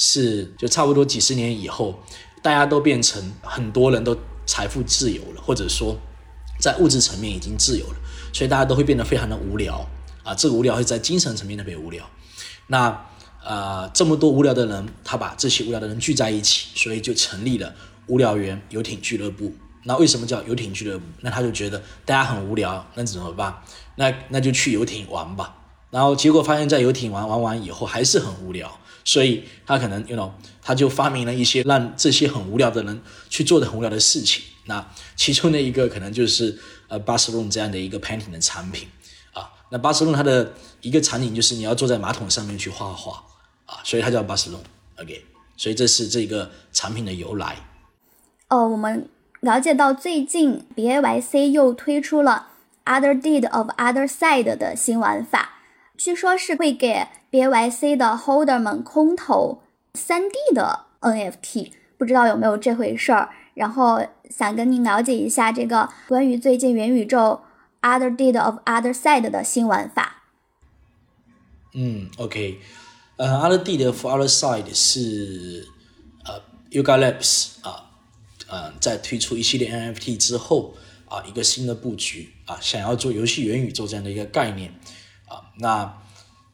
[0.03, 1.99] 是，就差不多几十年以后，
[2.41, 5.95] 大家都变成很多人都财富自由了，或者说
[6.59, 7.95] 在物质层面已经自由了，
[8.33, 9.87] 所以大家都会变得非常的无聊
[10.23, 10.33] 啊。
[10.33, 12.03] 这个无聊会在精神层面特别无聊。
[12.65, 13.05] 那
[13.45, 17.71] 呃，这么多无聊的人，他把这些无聊的人聚在一起，所以就成立了。
[18.07, 21.05] 无聊园游艇俱乐部，那为什么叫游艇俱乐部？
[21.19, 23.61] 那他就觉得大家很无聊，那怎么办？
[23.97, 25.55] 那那就去游艇玩吧。
[25.91, 34.43] 然后结果发现，在游艇玩玩完以后还是很无聊，所以他可能，you know，他就发明了一些让这些很无聊的人去做的很无聊的事情。
[34.65, 34.85] 那
[35.15, 38.87] 其中的一个可能就是呃巴斯隆这样的一个 painting 的产品
[39.33, 39.49] 啊。
[39.69, 43.23] 那巴斯隆它的一个场景就是你要坐在马桶上面去画画
[43.65, 44.61] 啊，所以它叫巴斯隆。
[44.99, 45.25] OK，
[45.57, 47.57] 所以这是这个产品的由来。
[48.49, 49.09] 哦，我们
[49.39, 52.49] 了解到最近 B A Y C 又推出了
[52.85, 55.60] Other Deed of Other Side 的新玩法，
[56.03, 59.61] 据说是会给 B Y C 的 Holder 们空投
[59.93, 63.29] 3D 的 N F T，不知道有没有这回事儿。
[63.53, 67.41] 然后想跟您了解一下这个关于最近元宇宙
[67.83, 70.23] Other Deed of Other Side 的新玩法。
[71.75, 72.59] 嗯，OK，
[73.17, 75.67] 呃，Other Deed of Other Side 是
[76.25, 77.91] 呃 Yuga Labs 啊。
[78.49, 80.73] 嗯，在推出一系列 NFT 之后
[81.07, 84.73] 啊，一个新的布局啊，想要做游戏元宇宙这样的一个概念
[85.31, 86.01] 啊，那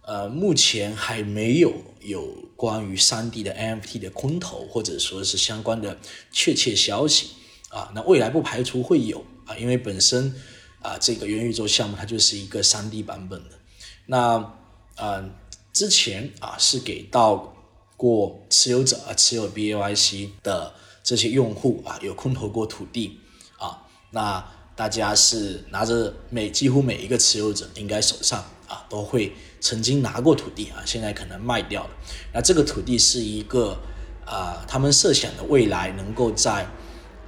[0.04, 2.24] 呃，目前还没有有
[2.56, 5.98] 关于三 D 的 NFT 的空投或者说是相关的
[6.32, 7.32] 确切消息
[7.70, 10.34] 啊，那未来不排除会有啊，因为本身
[10.82, 13.60] 啊，这个元宇宙项目它就是一个三 D 版本的，
[14.06, 14.54] 那
[14.96, 15.30] 呃，
[15.74, 17.56] 之前啊是给到
[17.98, 20.76] 过持有者啊持有 BAYC 的。
[21.08, 23.18] 这些用户啊，有空投过土地
[23.58, 31.90] 啊，那大家是拿着每几乎每一个持有者应该手上啊都会曾经拿过土地啊，现在可能卖掉了。
[32.34, 33.80] 那这个土地是一个
[34.26, 36.68] 啊，他们设想的未来能够在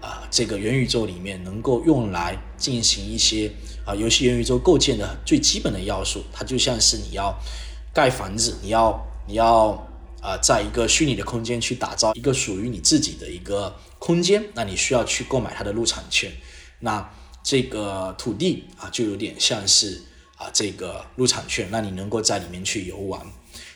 [0.02, 3.52] 啊这个元宇宙里面能够用来进行一些
[3.86, 6.24] 啊游戏元宇宙构建的最基本的要素。
[6.32, 7.34] 它就像是你要
[7.94, 9.88] 盖房子，你要你要
[10.22, 16.30] 啊，在一个虚拟的空间去打造一个属于你自己的一个空间，那你需要去购买它的入场券。
[16.82, 17.10] 那
[17.42, 20.02] 这个土地啊，就有点像是
[20.40, 23.22] 啊这个入场券，那你能够在里面去游玩。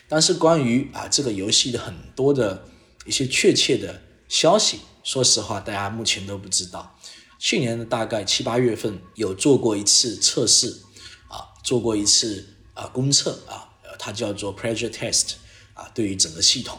[0.08, 2.66] 但是关于啊这个游戏的很多的
[3.06, 6.98] 一些确切的消息，说实话，大家目前都不知道。
[7.38, 10.82] 去年的大概七八月份有做过一次测试，
[11.28, 15.34] 啊，做过一次啊公测啊，它叫做 pressure test
[15.74, 16.78] 啊，对于整个系统。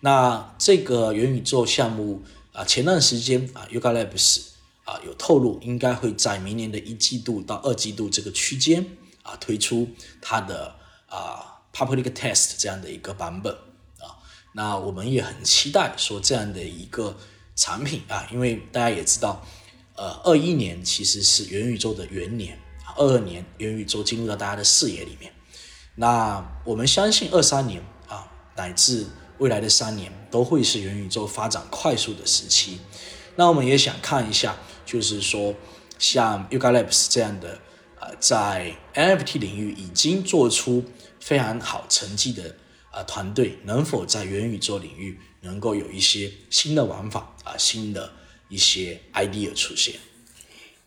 [0.00, 2.22] 那这个元宇宙项目
[2.52, 4.40] 啊，前段时间啊，Yuga Labs
[4.84, 8.86] 啊有透露，应该会在明年的一季度到二季度这个区间
[9.26, 9.88] 啊推出
[10.22, 10.74] 它的
[11.08, 11.52] 啊。
[11.76, 13.52] Public Test 这样的一个版本
[13.98, 14.16] 啊，
[14.54, 17.14] 那我们也很期待说这样的一个
[17.54, 19.44] 产品啊，因为大家也知道，
[19.94, 22.58] 呃，二一年其实是元宇宙的元年，
[22.96, 25.30] 二二年元宇宙进入到大家的视野里面，
[25.96, 29.06] 那我们相信二三年啊，乃至
[29.36, 32.80] 未来的三年都会是元宇宙发展快速的时期。
[33.34, 34.56] 那我们也想看一下，
[34.86, 35.54] 就是说
[35.98, 37.60] 像 Yuga Labs 这样的
[38.18, 40.84] 在 NFT 领域已经做出。
[41.18, 42.54] 非常好成绩的
[42.92, 48.12] 啊团队能否在元宇宙领域能够有一些新的玩法啊新的
[48.48, 49.96] 一些 idea 出现？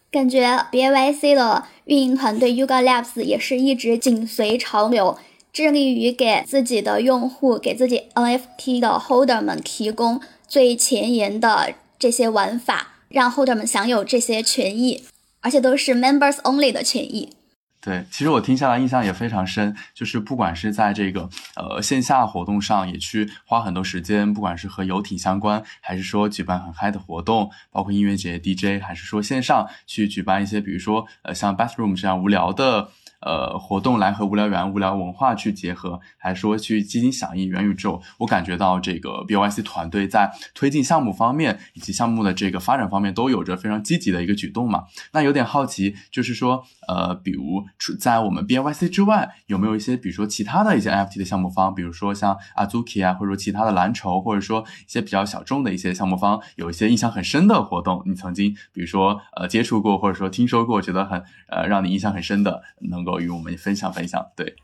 [0.09, 5.19] 感觉 B A Y C 的运营团队 Yuga Labs 也是一直紧随潮流，
[5.51, 15.03] 致力于给自己的用户、给自己 NFT 的 Holder 们提供最前沿的这些玩法，让 Holder 们享有这些权益，
[15.41, 17.33] 而且都是 Members Only 的权益。
[17.81, 32.89] 对，其实我听下来印象也非常深，就是不管是在这个呃线下活动上，也去花很多时间，不管是和游艇相关，还是说举办很嗨的活动，包括音乐节 DJ，还是说线上去举办一些，比如说呃像 Bathroom 这样无聊的。
[33.21, 38.01] 呃，活动来和无聊园、无聊文化去结合，还说去积极响应元宇宙？
[38.19, 44.85] 我感觉到这个 BOYC 团队在推进项目方面以及项目的这个发展方面都有着非常积极的一个举动嘛。
[45.11, 63.19] 那有点好奇，就是说，呃，比如除在我们 B Y C 之外，有没有一些，比如说其他的一些 N F T 的项目方，比如说像 Azuki 啊，或者说其他的蓝筹，或者说一些比较小众的一些项目方，有一些印象很深的活动，你曾经比如说呃接触过，或者说听说过，觉得很呃让你印象很深的，能够。
[63.19, 64.55] 与我们分享分享，对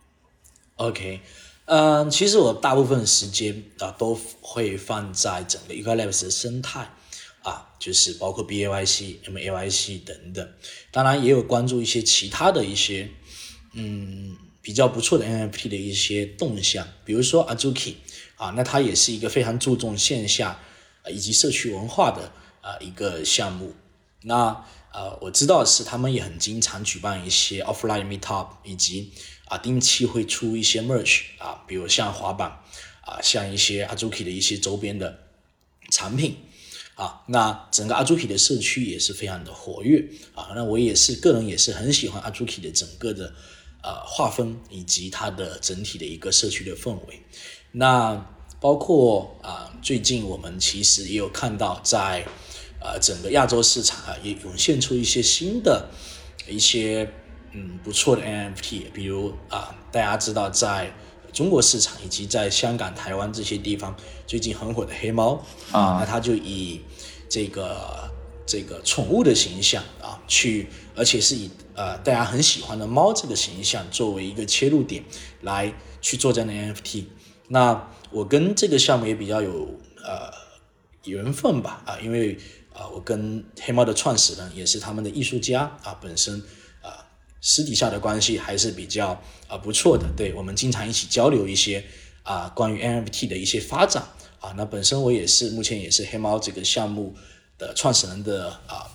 [0.78, 1.20] ，OK，
[1.66, 6.88] 嗯，其实我大部分时间啊都会放在整个 Yuga Labs 的生态
[7.46, 10.54] 啊，就是包括 B A Y C、M A Y C 等等，
[10.92, 13.10] 当然也有关注一些其他的一些
[13.74, 17.94] 嗯比较不错的 N F T 的一些动向，比如说 Azuki
[18.36, 20.60] 啊，那它也是一个非常注重线下
[21.10, 22.32] 以及社区文化的
[22.62, 23.76] 啊一个项目，
[24.24, 24.66] 那。
[24.96, 29.12] 呃，我知道是他们也很经常举办一些 offline meetup，以及
[29.44, 32.50] 啊定期会出一些 merch 啊，比如像滑板
[33.02, 35.20] 啊，像一些 Azuki 的一些周边的
[35.92, 36.38] 产品
[36.96, 37.22] 啊。
[37.28, 40.50] 那整个 Azuki 的社区也是非常的活跃啊。
[40.56, 43.34] 那我也是个人也是很喜欢 Azuki 的整个的
[43.84, 47.22] 呃划分以及它的整体的一个社区的氛围。
[47.72, 52.26] 那包括啊，最近我们其实也有看到在。
[52.82, 55.90] 呃，整个亚洲市场啊，也涌现出一些新的、
[56.48, 57.12] 一些
[57.52, 60.94] 嗯不错的 NFT，比如啊，大家知道在
[61.36, 65.34] 中国市场以及在香港、台湾这些地方最近很火的黑猫
[65.72, 66.82] 啊，那它就以
[67.30, 68.10] 这个
[68.48, 75.04] 这个宠物的形象啊，去而且是以呃大家很喜欢的猫这个形象作为一个切入点
[75.42, 75.72] 来
[76.02, 77.04] 去做这样的 NFT。
[77.50, 80.32] 那我跟这个项目也比较有呃
[81.04, 82.40] 缘分吧啊，因为。
[82.76, 86.38] 啊，我跟黑猫的创始人也是他们的艺术家啊，本身
[86.82, 87.08] 啊
[87.40, 89.18] 私底下的关系还是比较
[89.48, 90.06] 啊不错的。
[90.16, 91.84] 对我们经常一起交流一些
[92.24, 94.04] 啊关于 NFT 的一些发展
[94.40, 94.54] 啊。
[94.58, 97.16] 那本身我也是目前也是黑猫这个项目
[97.58, 98.88] 的创始人的啊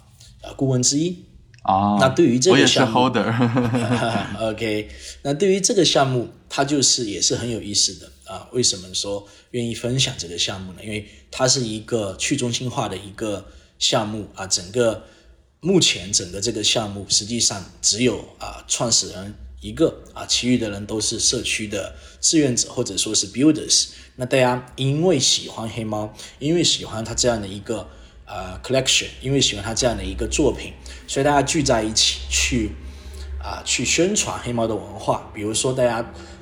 [0.43, 1.25] 啊顾问之一
[1.63, 1.97] 啊。
[2.01, 3.01] 那对于这个项目，
[4.41, 4.89] OK，
[5.23, 8.49] 那对于这个项目，它就是也是很有意思的啊。
[8.53, 10.81] 为什么说愿意分享这个项目呢？
[10.83, 13.47] 因为它是一个去中心化的一个。
[13.83, 15.05] 项目啊，整个
[15.61, 23.89] 目前整个这个项目实际上只有啊创始人一个啊，其余的人都是社区的志愿者或者说是 builders。
[24.17, 27.89] 那大家因为喜欢黑猫，因为喜欢它这样的一个
[28.27, 30.73] 呃 collection，因为喜欢它这样的一个作品，
[31.07, 32.73] 所以大家聚在一起去
[33.43, 35.31] 啊去宣传黑猫的文化。
[35.35, 35.97] 比如说大家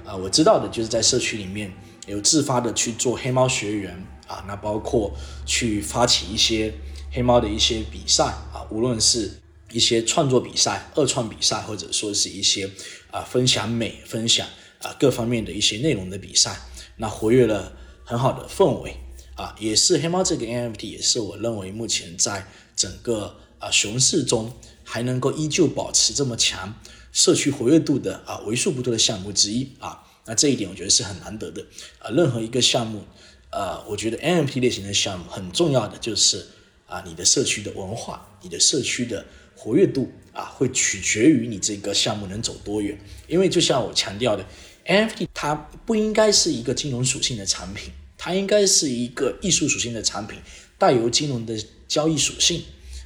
[0.05, 1.73] 啊我知道的就是在社区里面
[2.07, 5.15] 有自发的去做黑猫学员啊，那包括
[5.45, 6.73] 去发起一些。
[7.11, 9.41] 黑猫的一些比赛啊，无论是
[9.71, 12.71] 一些创作比赛、二创比赛，或者说是一些
[13.11, 14.47] 啊分享美、分享
[14.81, 16.59] 啊各方面的一些内容的比赛，
[16.97, 18.97] 那活跃了很好的氛围
[19.37, 24.53] 啊，也是黑猫这个 NFT 也是我认为目前在整个啊熊市中
[24.85, 26.75] 还能够依旧保持这么强
[27.13, 30.05] 社区活跃度的啊为数不多的项目之一啊。
[30.25, 31.65] 那这一点我觉得是很难得的
[31.99, 32.11] 啊。
[32.11, 33.03] 任何一个项目，
[33.51, 36.47] 呃，我觉得 NFT 类型的项目很重要的就是
[36.87, 39.25] 啊，你的社区的文化，你的社区的
[39.59, 42.97] 活跃度啊，会取决于你这个项目能走多远。
[43.27, 44.47] 因为就像我强调的
[44.87, 45.53] ，NFT 它
[45.85, 50.39] 不应该是一个金融属性的产品，它应该是一个艺术属性的产品，
[50.79, 52.63] 带有金融的交易属性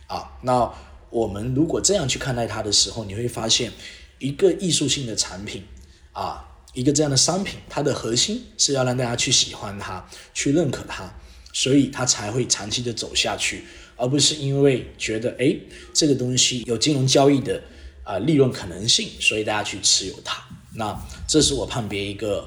[0.07, 0.39] 啊。
[0.43, 0.71] 那
[1.09, 3.73] 我们如果这样去看待它的时候，你会发现
[4.19, 5.65] 一个艺术性的产品
[6.13, 6.49] 啊。
[6.75, 11.13] 一个这样的商品，它的核心是要让大家去喜欢它，去认可它，
[11.53, 13.65] 所以它才会长期的走下去，
[14.03, 15.57] 而不是因为觉得哎
[15.95, 17.63] 这个东西有金融交易的
[18.03, 20.43] 啊利润可能性，所以大家去持有它。
[20.75, 22.45] 那这是我判别一个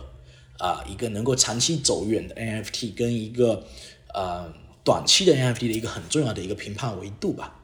[0.57, 3.65] 啊一个能够长期走远的 NFT 跟一个
[4.13, 4.53] 呃
[4.83, 7.55] 短期的 NFT 的一个很重要的一个评判维度吧。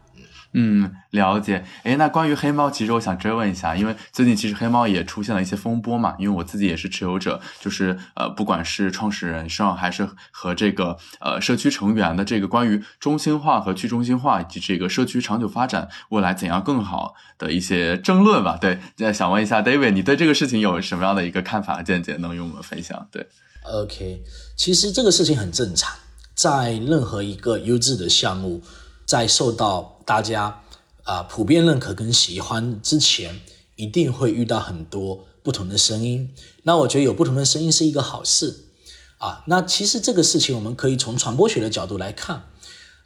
[0.54, 1.64] 嗯，了解。
[1.84, 6.16] 哎，那关于黑猫，其实我想追问一下，因为最近其实黑猫也出现了一些风波嘛。
[6.20, 18.58] 因为我自己也是持有者，就是呃，不管是创始人上还是和这个呃社区成员的这个关于中心化和去中心化以及这个社区长久发展未来怎样更好的一些争论吧。
[18.60, 23.08] 对，那想问一下 David，你对这个事情有什么样的一个看法和见解，能与我们分享？
[23.10, 23.26] 对
[23.64, 24.22] ，OK，
[24.58, 25.96] 其实这个事情很正常，
[26.36, 28.62] 在任何一个优质的项目。
[29.04, 30.62] 在受到大家
[31.04, 33.40] 啊普遍认可跟喜欢之前，
[33.76, 36.34] 一定会遇到很多不同的声音。
[36.64, 38.66] 那我觉得有不同的声音是一个好事
[39.18, 39.44] 啊。
[39.48, 42.44] 那其实这个事情我们可以从传播学的角度来看，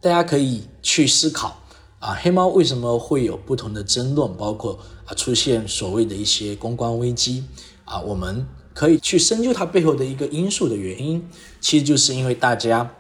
[0.02, 1.62] 大家可以去思考
[2.00, 7.46] 啊，黑猫为什么会有不同的争论，包括啊出现所谓的一些公关危机
[7.86, 11.30] 啊，我们可以去深究它背后的一个因素的原因，
[11.62, 12.96] 其实就是因为大家。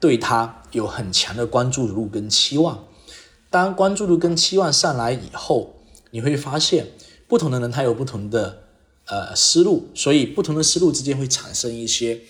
[0.00, 2.86] 对它有很强的关注度跟期望，
[3.50, 5.74] 当关注度跟期望上来以后，
[6.12, 6.92] 你会发现
[7.26, 8.62] 不同的人他有不同的
[9.06, 12.20] 呃思路，所以不同的思路之间会产生一些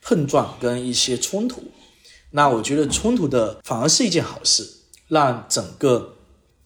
[0.00, 1.64] 碰撞跟一些冲突。
[2.30, 4.66] 那我觉得冲突的反而是一件好事，
[5.08, 6.16] 让整个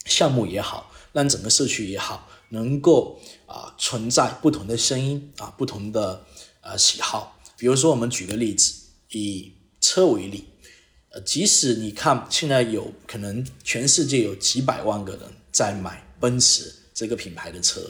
[0.05, 6.25] 项目也好，让整个社区也好，能够啊存在不同的声音啊，不同的
[6.61, 7.41] 呃喜好。
[7.57, 8.75] 比如说，我们举个例子，
[9.11, 10.45] 以车为例。
[11.21, 17.81] 即使你看现在有可能全世界有几百万个人在买奔驰这个品牌的车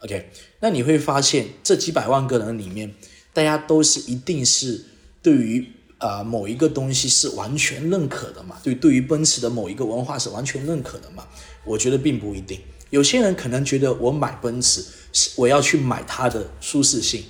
[0.00, 2.94] ，OK，那你会发现这几百万个人里面，
[3.32, 4.84] 大家都是一定是
[5.20, 5.66] 对于
[5.98, 8.60] 啊某一个东西是完全认可的嘛？
[8.62, 11.26] 对，对于奔驰的某一个文化是完全认可的嘛？
[11.64, 12.60] 我觉得并不一定。
[12.90, 17.24] 有些人可能觉得我买奔驰是我要去买它的舒适性，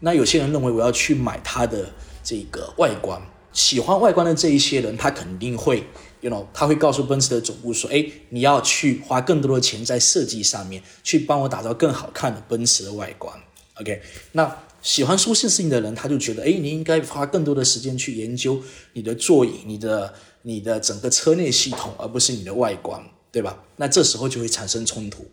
[0.00, 3.20] 那有些人认为我要去买它的这个外观。
[3.54, 5.86] 喜欢外观的这一些人，他肯定会
[6.20, 13.32] ，you know，他会告诉奔驰的总部说：“哎，你要去花更多的钱在设计上面，去帮我打造更好看的奔驰的外观。”
[13.80, 14.02] OK，
[14.32, 18.60] 那喜欢舒适性的人，他就觉得：“哎，你应该花更多的时间去研究
[18.92, 23.00] 你的座椅、你的、你的整个车内系统，而不是你的外观，
[23.30, 25.24] 对吧？”那这时候就会产生冲突。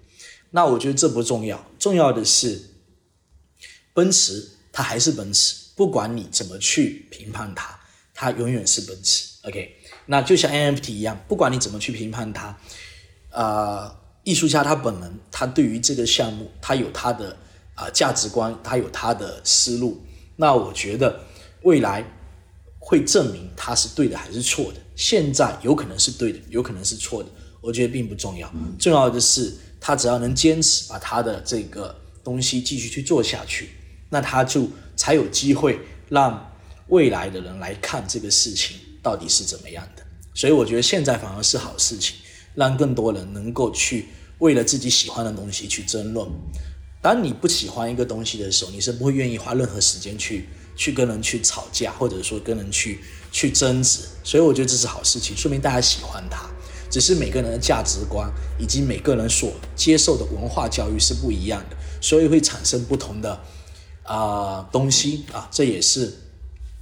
[0.52, 2.62] 那我觉得这不重要，重要的是，
[3.94, 7.81] 奔驰它还是奔驰，不管你怎么去评判它。
[8.22, 12.56] 它永远是奔驰，OK，那就像 NFT 一样，不管你怎么去评判它，
[13.32, 13.92] 呃，
[14.24, 17.36] 艺术家他本人，他对于这个项目，他有他的
[17.74, 20.00] 啊价值观，他有他的思路。
[20.36, 21.20] 那我觉得
[21.64, 22.06] 未来
[22.78, 24.80] 会证明他是对的还是错的。
[24.96, 28.54] 现在有可能是对的，有可能是错的，我觉得并不重要。
[28.78, 33.72] 重要的是他只要能坚持把他的这个东西继续去做下去，
[34.10, 36.48] 那他就才有机会让。
[36.92, 42.18] 未来的人来看这个事情到底是怎么样的，所以我觉得现在反而是好事情，
[42.54, 44.08] 让更多人能够去
[44.40, 46.28] 为了自己喜欢的东西去争论。
[47.02, 53.00] 当你不喜欢一个东西的时候，你是不会愿意花任何时间去去跟人去吵架，或者说跟人去
[53.32, 54.02] 去争执。
[54.24, 56.48] 所以我觉得这是好事情，说明大家喜欢它。
[56.90, 58.30] 只是每个人的价值观
[58.60, 63.42] 以及每个人所接受的文化教育是不一样的，所以会产生不同的
[64.04, 66.14] 啊东西啊，这也是。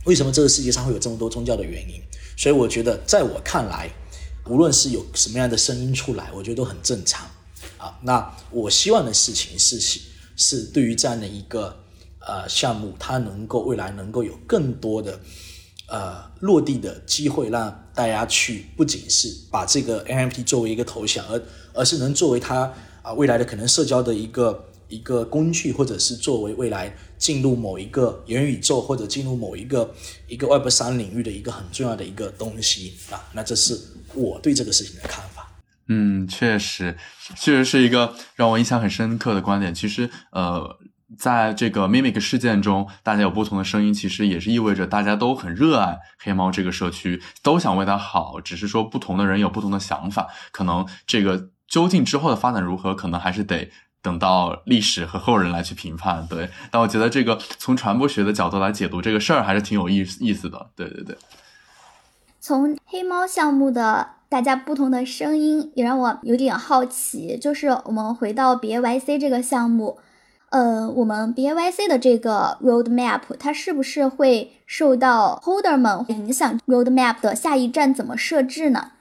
[0.05, 2.01] 为什么这个世界上会有这么多宗教的原因？
[2.37, 3.89] 所以我觉得，在我看来，
[4.45, 7.27] 无论是有什么样的声音出来，我觉得都很正常
[7.77, 7.99] 啊。
[8.01, 9.77] 那我希望的事情是，
[10.37, 11.77] 是对于这样的一个
[12.19, 15.19] 呃项目，它能够未来能够有更多的
[15.89, 21.41] 呃落地的机会，让大家去不仅是把这个 NFT 作为一个头像，而
[21.73, 29.93] 而是能作为它啊未来的可能社交的一个一个工具，或者是作为未来进入某一个元宇宙或者进入某一个
[30.27, 33.21] 一个 Web 三领域的一个很重要的一个东西啊。
[33.33, 33.79] 那这是
[34.15, 35.45] 我对这个事情的看法。
[35.91, 36.97] 嗯，确实，
[37.35, 39.73] 确实是一个让我印象很深刻的观点。
[39.73, 40.77] 其实，呃，
[41.17, 48.39] 在这个 Mimic 事件中，大家有不同的声音，其实也是意味着大家都很热爱黑猫这个社区，都想为它好。
[48.39, 53.71] 只是说，不同的人有不同的想法，可能这个究竟之后的发展如何，可能还是得
[54.01, 56.25] 等到历史和后人来去评判。
[56.27, 60.69] 对，但我觉得这个从传播学的角度来解读这个事儿，还是挺有意意思的。
[60.75, 61.17] 对对对。
[62.39, 67.37] 从黑猫项目的大家不同的声音，也让我有点好奇。
[67.37, 69.99] 就是我们回到 BAYC 这个项目，
[70.49, 78.93] 呃，我们 BAYC 的这个 roadmap，它是不是会受到 holder 们影响？roadmap 的下一站怎么设置呢？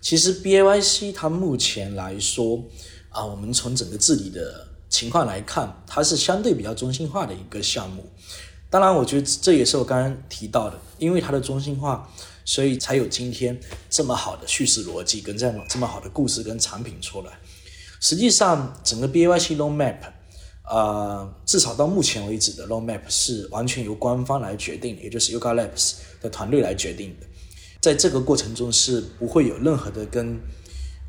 [0.00, 2.64] 其实 BAYC 它目前来说
[3.12, 8.04] 啊，我们从整个治理的情况来看，它是相对比较中心化的一个项目。
[8.68, 12.08] 当然，我觉得这也是我刚刚提到的，因为它的中心化。
[12.44, 13.56] 所以才有今天
[13.88, 17.38] 这么好的叙事逻辑，跟这样这么好的故事跟产品出来。
[18.00, 19.98] 实际上，整个 B A Y C Long Map，
[20.68, 27.26] 呃，至少到目前为止的 Long Map 是完全由官方来决定，也就是 Yuga Labs 的团队来决定的。
[27.80, 30.40] 在这个过程中是不会有任何的跟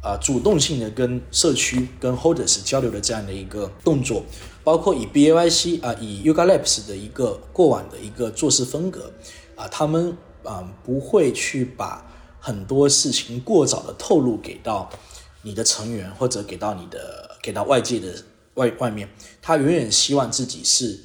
[0.04, 4.24] 啊主动性的跟社区跟 Holders 交流的这样的一个动作，
[4.64, 9.12] 包括以 B A Y C 啊以 Yuga Labs 的一个过往的一个做事风格
[9.56, 10.16] 啊，他们。
[10.44, 12.06] 啊，不会去把
[12.38, 14.90] 很多事情过早的透露给到
[15.42, 18.14] 你的成员，或者给到你的给到外界的
[18.56, 19.08] 外外面。
[19.42, 21.00] 他永远希望自己是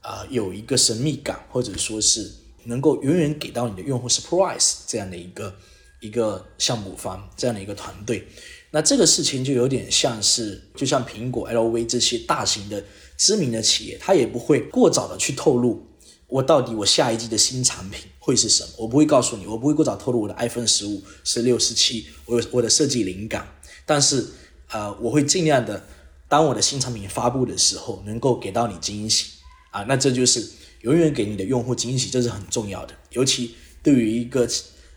[0.00, 2.30] 啊有一个神秘感，或者说是
[2.66, 5.56] 能够永远给到你的用户 surprise 这样的一个
[6.04, 8.28] 一个项目方这样的一个团队。
[8.70, 12.84] 那这个事情就有点像是，就像苹果、LV 这些大型的
[13.16, 15.86] 知名的企业，它也不会过早的去透露。
[16.26, 18.70] 我到底我下一季的新产品会是什么？
[18.78, 23.46] 我不会告诉你，我不会过早透露我的 iPhone 十五、十六、十七，我有我的设计灵感。
[23.86, 24.26] 但是，
[24.68, 25.86] 呃，我会尽量的，
[26.28, 29.34] 当我的新产品发布的时候，能够给到你惊喜
[29.70, 29.84] 啊。
[29.84, 30.44] 那这就是
[30.80, 32.94] 永远给你的用户惊喜，这是很重要的。
[33.10, 34.48] 尤其对于一个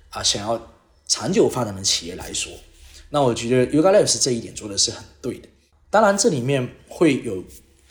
[0.10, 0.77] 啊想要
[1.08, 2.52] 长久发展的企业来说，
[3.10, 5.48] 那我觉得 Yuga Labs 这一点做的是很对的。
[5.90, 7.44] 当然，这里面会有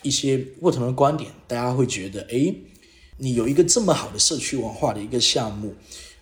[0.03, 2.55] 一些不同的观点，大家会觉得，哎。
[3.19, 5.75] 你有一个这么好的社区文化的一个项目，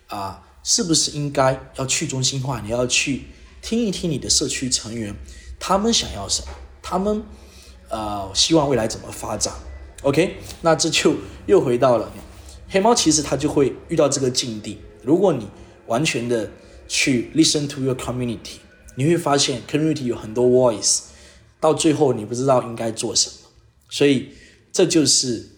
[0.07, 2.61] 啊，是不是应该要去中心化？
[2.61, 3.23] 你要去
[3.61, 5.13] 听一听你的社区成员，
[5.59, 6.47] 他们想要什么？
[6.81, 7.21] 他们，
[7.89, 9.53] 呃，希望未来怎么发展
[10.03, 11.17] ？OK，那这就
[11.47, 12.09] 又回到了
[12.69, 14.79] 黑猫，其实它就会遇到这个境地。
[15.03, 15.45] 如果你
[15.87, 16.49] 完全的
[16.87, 18.57] 去 listen to your community，
[18.95, 21.03] 你会发现 community 有很多 voice，
[21.59, 23.49] 到最后你不知道应该做什么。
[23.89, 24.29] 所以
[24.71, 25.51] 这就是。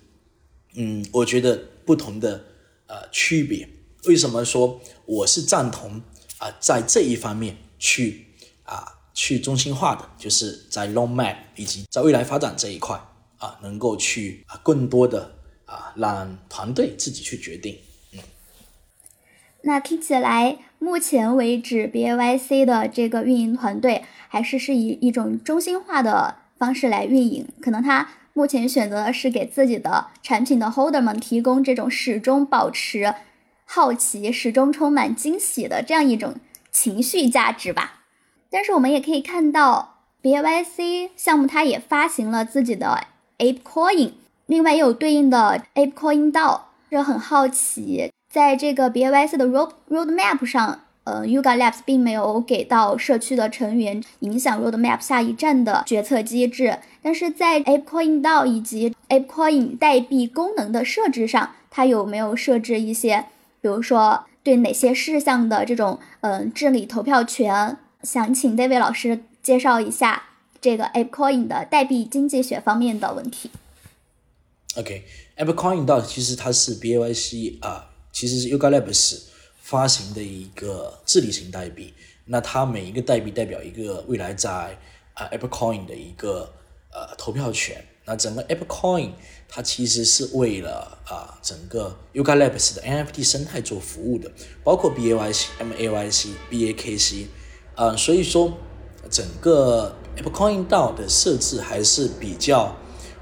[0.80, 2.46] 嗯，我觉得不同的
[2.86, 3.68] 呃区别，
[4.04, 6.00] 为什么说我是赞同
[6.38, 8.28] 啊，在这一方面去
[8.62, 12.96] 啊去中心化的，就是在 long map 以及在未来发展这一块
[13.40, 15.34] 啊，能够去啊更多的
[15.66, 17.76] 啊让团队自己去决定。
[18.12, 18.20] 嗯，
[19.64, 28.10] 那听起来目前为止，B A Y C 的这个运营团队还是是以一种中心化的方式来运营，可能它。
[28.34, 33.16] 目前选择的是给自己的产品的 holder 们提供这种始终保持
[33.66, 36.36] 好奇、始终充满惊喜的这样一种
[36.70, 38.04] 情绪价值吧。
[38.52, 43.08] 但是我们也可以看到，B A Y C 项目它也发行了自己的
[43.40, 44.12] Ape Coin，
[44.46, 46.62] 另外也有对应的 Ape Coin DAO。
[46.92, 50.82] 这很好奇，在这个 BYC 的 road roadmap 上。
[51.04, 63.28] 呃，Yuga Labs 并没有给到社区的成员影响 Roadmap 下一站的决策机制，但是在 ApeCoin DAO 以及 ApeCoin 代币功能的设置上，它有没有设置一些，
[63.62, 67.78] 比如说对哪些事项的这种嗯治理投票权？
[68.04, 70.24] 想请 David 老师介绍一下
[70.60, 73.50] 这个 ApeCoin 的代币经济学方面的问题。
[74.76, 79.20] OK，ApeCoin DAO 其实它是 BYC 啊，其实是 Yuga Labs。
[79.74, 81.94] 发行的一个治理型代币，
[82.24, 84.50] 那它每一个代币代表一个未来在
[85.14, 86.50] 啊 Apple Coin 的一个
[86.90, 87.84] 呃投票权。
[88.06, 89.12] 那整个 Apple Coin
[89.50, 94.32] 它其实是为了啊整个 Yuga Labs 的 NFT 生态做服务的，
[94.64, 97.26] 包括 BAYC、MAYC、BAKC，
[97.76, 98.58] 呃，所以说
[99.10, 102.74] 整个 Apple Coin DAO 的设置还是比较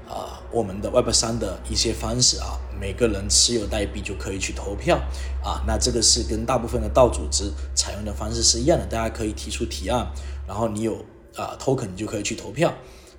[0.08, 2.54] 啊我们的 Web 三的一些方式啊。
[2.78, 4.96] 每个人持有代币就可以去投票
[5.42, 10.06] 啊，那这个是跟大部分的道组织采用的方式是一样的，大家可以提出提案，
[10.46, 11.04] 然后你有
[11.34, 12.72] 啊 token 你就可以去投票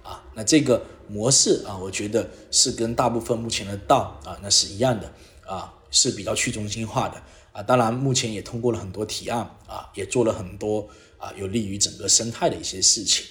[0.04, 0.24] 啊。
[0.36, 5.12] 那这个模式啊，我觉得是跟大部分目前的道啊那是一样的
[5.46, 7.64] 啊，是比较去中心化的啊。
[7.64, 10.88] 当然，目前也通过了很多提案啊，也做了很多
[11.18, 13.26] 啊有利于整个生态的一些事情。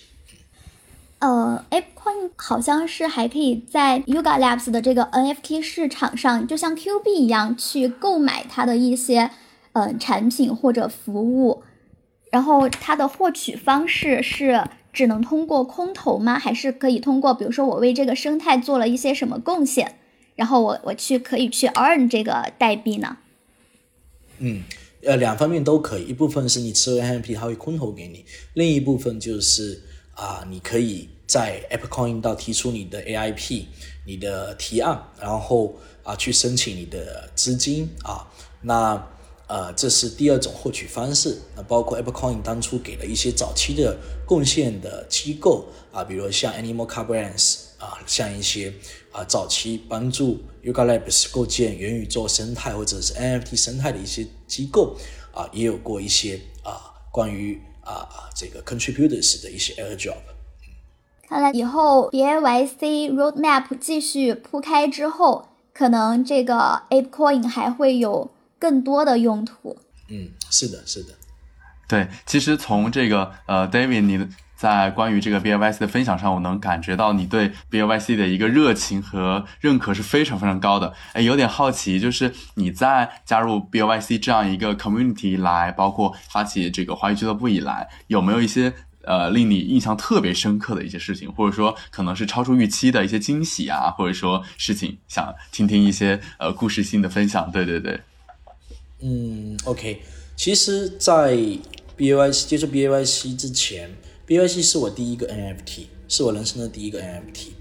[1.19, 9.31] 呃，ApeCoin 好像是还可以在 Yuga Labs 的这个 NFT 市场上，就像 Q 币一样去购买它的一些
[9.73, 11.63] 呃产品或者服务。
[12.31, 16.39] 然后它的获取方式是只能通过空投吗？
[16.39, 19.95] 还是可以通过，比如说我为这个生态做了一些什么贡献，
[20.35, 23.17] 然后我我去可以去 earn 这个代币呢？
[24.39, 24.65] 嗯，
[25.03, 29.83] 呃，两方面都可以，一部分是你持有 NFT，它会空投给你；另一部分就是
[30.17, 33.67] 啊，你可以在 AppCoin 到提出你的 AIP、
[34.05, 38.27] 你的提案，然后啊去申请你的资金啊，
[38.63, 39.07] 那。
[39.49, 41.41] 呃，这是第二种获取方式。
[41.55, 43.97] 那包括 AppleCoin 当初给了一些早期的
[44.27, 48.75] 贡献的机构啊，比如像 Animal Car Brands 啊，像一些
[49.13, 54.97] 啊早期帮助 Yuga Labs 构建元宇宙生态或者是 NFT 生态的一些机构
[55.33, 57.63] 啊，也有过一些啊关于
[57.93, 60.19] 啊这个 Contributors 的一些 Airdrop。
[61.29, 68.31] 看来以后 BAYC Roadmap 继续铺开之后，可能这个 ApeCoin 还会有。
[68.59, 69.77] 更多的用途，
[70.09, 71.13] 嗯，是的，是的，
[71.87, 74.27] 对，其实从这个呃，David，你
[74.57, 80.95] 在关于这个 B A Y C 的分享上，我能感觉到你对 B A Y C 的一个热情和认可是非常非常高的。
[81.13, 97.51] 哎，有点好奇，就是你在加入 B A Y C 这样一个 community 来，包括发起这个华语俱乐部以来，有没有一些呃令你印象特别深刻的一些事情，或者说可能是超出预期的一些惊喜啊，或者说事情，想听听一些呃故事性的分享？
[97.53, 98.01] 对对对。
[99.03, 100.01] 嗯，OK，
[100.35, 101.37] 其实，在
[101.97, 103.91] B A Y C 接触 B A Y C 之前
[104.27, 107.53] B Y C 是我第一个 N F T，是我人生的第一个 N F T。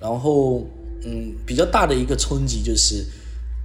[0.00, 0.66] 然后，
[1.04, 3.04] 嗯，比较大的一个冲击就是，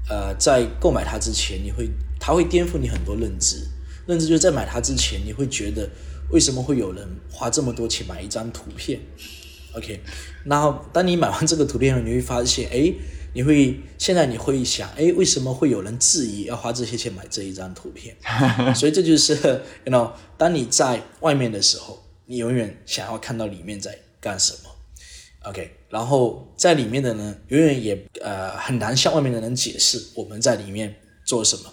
[0.10, 1.90] 呃，在购买它之前，你会，
[2.20, 3.66] 它会颠覆你很多认知。
[4.06, 5.90] 认知就是在买它之前，你会觉得
[6.30, 9.00] 为什么会有人花这么多钱买一张图片
[9.74, 10.02] ？OK，
[10.44, 12.94] 然后当你买完这个图片后，你会发现，哎。
[13.34, 18.14] 你会现在你会想，哎，为什么会有人质疑要花这些钱买这一张图片？
[18.76, 19.34] 所以这就是
[19.86, 21.98] ，you know，当你在外面的时候，
[22.32, 24.70] 你永远想要看到里面在干什么
[25.50, 25.70] ，OK？
[25.90, 31.64] 然后在里面的呢，永远也呃很难向外面的人解释我们在里面做什么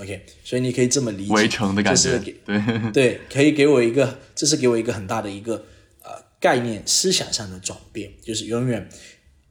[0.00, 0.26] ，OK？
[0.42, 2.50] 所以你可以这么理解，围城的感觉，对
[2.92, 5.64] 对，可以给我一个，这是给我一个很大的一个
[6.02, 6.10] 呃
[6.40, 8.88] 概念思想上的转变，就是永远。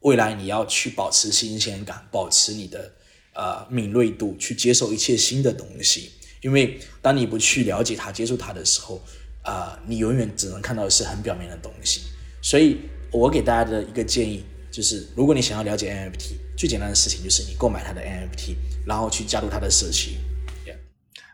[0.01, 2.91] 未来你要去保持新鲜感，保持你的
[3.33, 6.11] 呃敏锐度，去接受一切新的东西。
[6.41, 9.01] 因为当你不去了解它、接触它的时候，
[9.47, 12.01] 啊，你永远只能看到的是很表面的东西。
[12.41, 12.81] 所以
[13.11, 20.17] 我给大家的一个建议就是，如果你想要了解 NFT，最简单的事情就是你购买它的 NFT，然后去加入它的社区。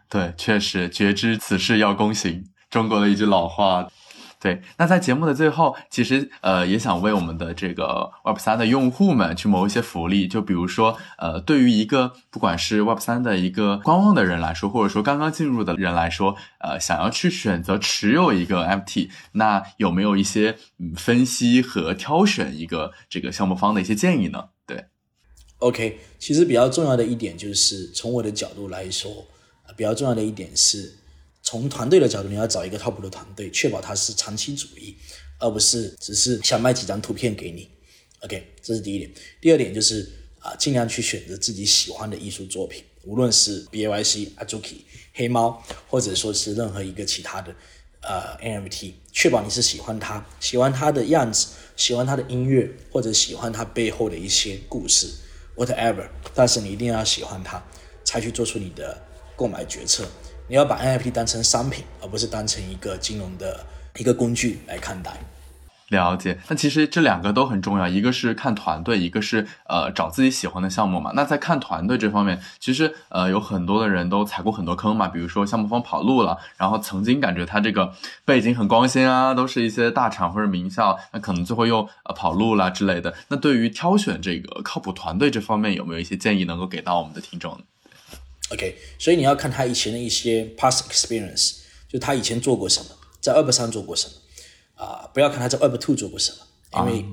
[0.08, 3.92] 对，确实，觉知此事要躬行，中国的一句老话。
[4.44, 24.50] 对，那在节目的最后，其实呃也想为我们的这个 Web 三的用户们去谋一些福利，就比如说呃对于一个不管是 Web 三的一个观望的人来说，或者说刚刚进入的人来说，呃想要去选择持有一个 FT，那有没有一些嗯分析和挑选一个这个项目方的一些建议呢？
[24.68, 24.88] 对
[25.60, 29.10] ，OK，其实比较重要的一点就是从我的角度来说，
[29.78, 31.00] 比较重要的一点是。
[31.54, 34.98] 从团队的角度，你要找一个靠谱的团队，确保它是长期主义，
[35.38, 37.70] 而不是只是想卖几张图片给你。
[38.22, 39.12] OK，这是第一点。
[39.40, 44.78] 第二点就是啊，尽量去选择自己喜欢的艺术作品，无论是 BAYC、Azuki、
[45.14, 47.56] 黑猫，或者说是任何一个其他的
[48.02, 55.08] 呃 NFT，确保你是喜欢它，喜欢它的样子，喜欢它的音乐，或者喜欢它背后的一些故事
[55.56, 56.08] ，whatever。
[56.34, 57.64] 但是你一定要喜欢它，
[58.04, 59.00] 才去做出你的
[59.36, 60.04] 购买决策。
[60.48, 63.66] 你要把 NFT 当成商品，而不是当成一个金融的
[63.98, 65.12] 一个工具来看待。
[65.90, 71.12] 了解，那其实这两个都很重要，一个是看团队，一个是呃找自己喜欢的项目嘛。
[71.14, 77.94] 那在看团队这方面，其实呃有很多的人都踩过很多坑嘛，比如说项目方跑路了，然后曾经感觉他这个
[78.26, 83.14] 背景很光鲜啊，都是一些大厂或者名校，那可能最后又呃跑路了之类的。
[83.28, 87.62] 那对于挑选这个靠谱团队这方面，有没有一些建议能够给到我们的听众
[88.50, 91.56] ？OK，所以你要看他以前的一些 past experience，
[91.88, 92.90] 就他以前做过什么，
[93.20, 94.14] 在 Web 三做过什么，
[94.84, 96.38] 啊，不要看他在 Web two 做过什么，
[96.80, 97.06] 因为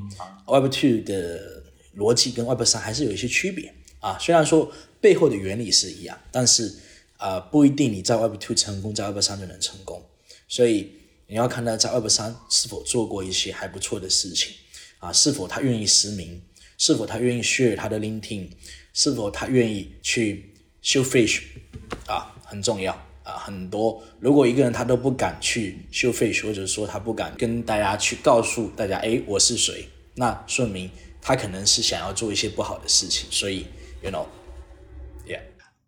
[0.46, 1.62] Web two 的
[1.96, 4.18] 逻辑跟 Web 三还是有一些区别啊。
[4.18, 4.70] 虽然说
[5.00, 6.74] 背后的原理是一样，但是
[7.16, 10.04] 啊，不一定你在 Web two 成功，在 Web 三就能成功。
[10.48, 10.92] 所以
[11.26, 14.54] 你要看他在 Web 三是否做过一些还不错的事情。
[14.98, 16.42] 啊，是否他愿意实名，
[16.76, 18.50] 是否他愿意 share 他的 LinkedIn，
[18.92, 20.52] 是否他愿意去
[20.82, 21.42] show fish
[22.06, 24.02] 啊，很重要啊，很多。
[24.18, 33.66] 如果一个人他都不敢去 show fish，或者说他不敢跟大家去告诉大家，哎，我是谁，那说明他可能是想要做一些不好的事情，所以
[34.02, 34.26] ，you know。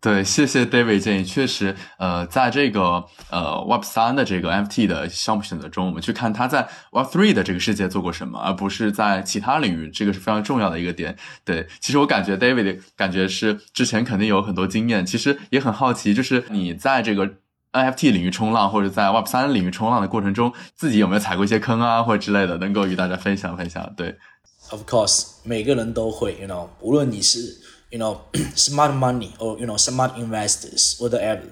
[0.03, 1.25] 对，谢谢 David 建议。
[1.25, 11.17] 确实，呃，在这个呃 Web 三的这个 NFT 的项目选择中，我们去看他在 Web three 的这个世界做过什么，而不是在其他领域，这个是非常重要的一个点。
[11.45, 17.35] 对，其实我感觉 David 感觉是之前肯定有很多经验，其实也很好奇，就是你在这个
[17.71, 23.89] NFT 领域冲浪，或者在 Web 三领域冲浪的过程中，自己有没有踩过一些坑啊，或者之类的，能够与大家分享分享？
[23.97, 24.17] 对
[24.71, 27.39] ，Of course，每个人都会，you know，无论你是。
[27.93, 28.19] You know
[28.57, 31.43] smart money or you know smart investors whatever，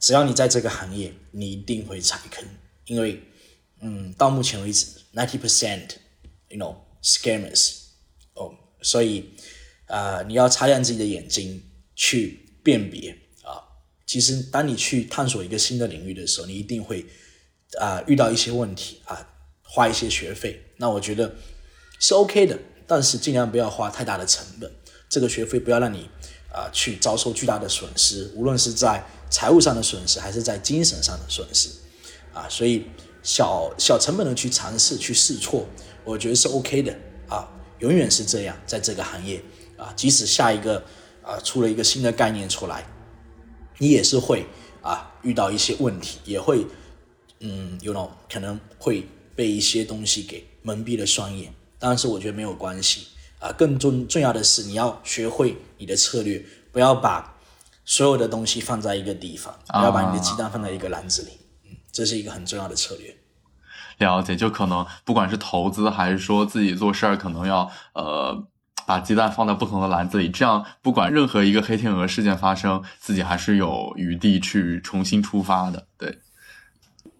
[0.00, 2.42] 只要你在这个行业，你一定会踩坑，
[2.86, 3.22] 因为
[3.82, 5.90] 嗯，到目前为止，ninety percent
[6.48, 7.74] you know scammers
[8.32, 9.30] 哦，所以
[9.86, 11.62] 啊、呃，你要擦亮自己的眼睛
[11.94, 13.10] 去辨别
[13.42, 13.60] 啊。
[14.06, 17.04] 其实，当你去探索一个新的领域的时候，你一定会
[17.78, 19.28] 啊、遇到一些问题啊，
[19.62, 20.58] 花一些学费。
[20.78, 21.34] 那我觉得
[22.00, 24.72] 是 OK 的，但是尽量不要花太大的成本。
[25.08, 26.08] 这个学费不要让你
[26.52, 31.68] 啊去遭受巨大的损失，无论是在财务上的损失，还是在精神上的损失，
[32.32, 32.84] 啊，所以
[33.22, 35.66] 小小成本的去尝试去试错，
[36.04, 36.96] 我觉得是 OK 的
[37.28, 37.48] 啊，
[37.80, 39.42] 永远是这样，在这个行业
[39.76, 40.84] 啊，即使下一个
[41.22, 42.86] 啊出了一个新的概念出来，
[43.78, 44.46] 你也是会
[44.80, 46.66] 啊遇到一些问题，也会
[47.40, 53.08] 嗯，you know 可能会被一些东西给蒙蔽了双眼，但是我觉得没有关系。
[53.52, 57.34] 更重重要的是，你要学会你的策略，不要把
[57.84, 61.28] 所有的东西放在一个地方，不要把你的鸡蛋放在一个篮子里，
[61.64, 63.16] 嗯，这是一个很重要的策略。
[63.98, 68.46] 了解，就可能不管是投资还是说自己做事儿，可能要呃
[68.86, 76.18] 把鸡蛋放在不同的篮子里，这样不管任何一个黑天鹅事件发生，自己还是有余地去重新出发的，对。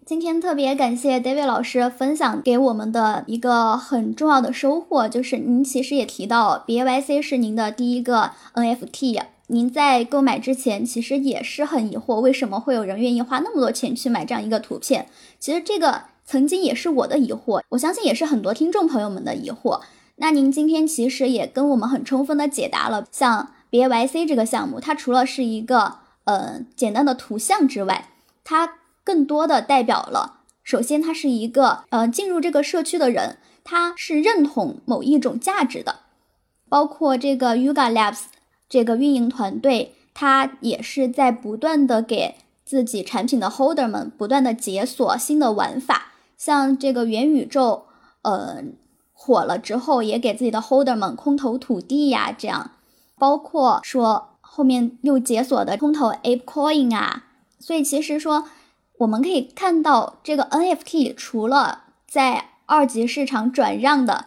[0.07, 9.21] 今天特别感谢 David 老师分享给我们的一个很重要的收获，就是您其实也提到 BAYC 是您的第一个 NFT。
[9.47, 15.09] 您在购买之前其实也是很疑惑，为什么会有人愿意花那么多钱去买这样一个图片？
[15.41, 19.81] 其实这个曾经也是我的疑惑，我相信也是很多听众朋友们的疑惑。
[20.15, 28.07] 那您今天其实也跟我们很充分的解答了，像 BAYC 这个项目，它除了是一个呃简单的图像之外，
[28.45, 28.75] 它
[29.07, 35.99] 更多的代表了，首先，他是一个呃进入这个社区的人，他是认同某一种价值的，
[36.67, 38.23] 包括这个 Yuga Labs
[38.67, 42.35] 这个运营团队，他也是在不断的给
[42.65, 47.85] 自己产品的 Holder 们不断的解锁新的玩法，像这个元宇宙，
[48.23, 48.61] 呃
[49.13, 52.71] 火了之后，也给自己的 Holder 们空投土地呀，这样，
[53.17, 57.23] 包括说后面又解锁的空投 Ape Coin 啊，
[57.57, 58.49] 所以其实说。
[58.99, 64.25] 我们可以看到，这个 NFT 除了在二级市场转让的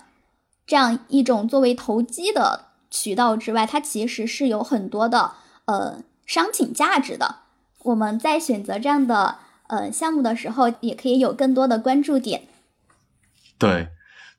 [0.67, 5.33] 这样一种作为投机的渠道之外，它其实是有很多的
[5.65, 7.37] 呃商品价值的。
[7.83, 12.43] 我们在选择这样的呃项目的时候，也可以有更多的关注点。
[13.59, 13.89] 对。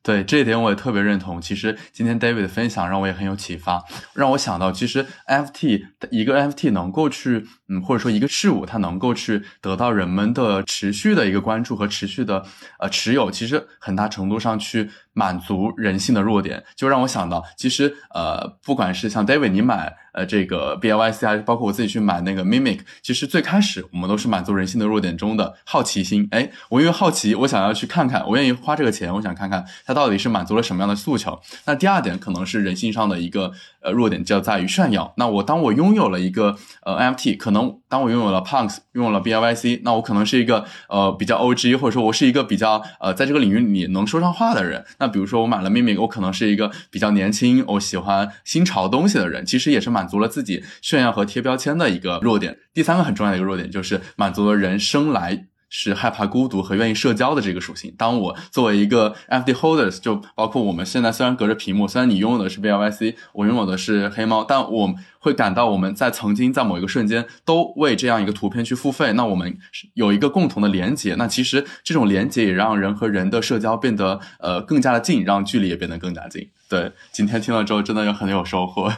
[0.03, 1.39] 对这一点我也特别认同。
[1.39, 12.45] 其实今天 David 的分享让我也很有启发，让我想到，其实 NFT 一个 NFT 能够去，嗯，或者说一个事物它能够去得到人们的持续的一个关注和持续的
[12.77, 14.89] 呃持有，其实很大程度上去。
[15.13, 26.29] 满足人性的弱点，就让我想到，其实呃，不管是像 David 你买呃这个 B I Y C 还是包括我自己去买那个 Mimic，其实最开始我们都是满足人性的弱点中的好奇心。
[26.31, 31.37] 哎，我因为好奇，我想要去看看，我愿意花这个钱，我想看看它到底是满足了什么样的诉求。
[31.65, 33.51] 那第二点可能是人性上的一个
[33.81, 35.13] 呃弱点，就在于炫耀。
[35.17, 44.85] 那我当我拥有了一个呃 N F T，可能当我拥有了 Punks，拥有了 B I Y C，那我可能是一个呃比较 O G，或者说我是一个比较呃在这个领域里能说上话的人。
[44.99, 52.57] 那比如说我买了 Mimic，我可能是一个比较年轻，我喜欢新潮东西的人，其实也是满足了自己炫耀和贴标签的一个弱点。
[52.73, 55.47] 第三个很重要的一个弱点就是满足了人生来。
[55.73, 57.91] 是害怕孤独和愿意社交的这个属性。
[57.97, 69.13] 当我作为一个 FD holders，就包括我们现在虽然隔着屏幕，虽然你拥有的是 BLYC，我拥有的是黑猫，但我会感到我们在曾经在某一个瞬间都为这样一个图片去付费。
[69.13, 69.57] 那我们
[69.93, 71.15] 有一个共同的连接。
[71.15, 76.49] 那其实这种连接也让人和人的社交变得呃更加的近，让距离也变得更加近。
[76.67, 78.93] 对，今天听了之后真的有很有收获。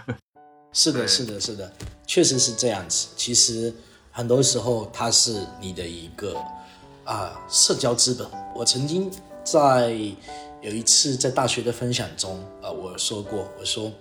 [0.74, 1.71] 是的，是的，是的，
[2.07, 3.09] 确实是这样子。
[3.15, 3.71] 其实
[4.09, 6.36] 很多时候它是你的一个。
[7.04, 8.28] 啊，社交资本。
[8.56, 9.12] 我曾经
[9.43, 9.91] 在
[10.62, 13.91] 有一次在大学的分享中，呃，我说过，我说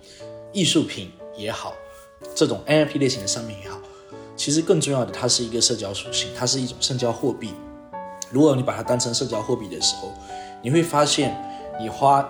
[0.51, 1.73] 艺术品也好，
[2.33, 3.77] 这种 NFT 类型的商品也好，
[4.35, 7.53] 其实更重要的，它是一个社交属性，它是一种社交货币。
[8.31, 10.11] 如果你把它当成社交货币的时候，
[10.61, 11.35] 你会发现，
[11.79, 12.27] 你花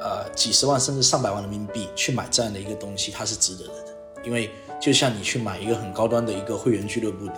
[0.00, 3.74] 呃几十万甚至上百万人民币去买这样的一个东西，它是值得的。
[4.24, 4.50] 因为
[4.80, 7.34] 就像你去买一个很高端的一个会员俱乐部的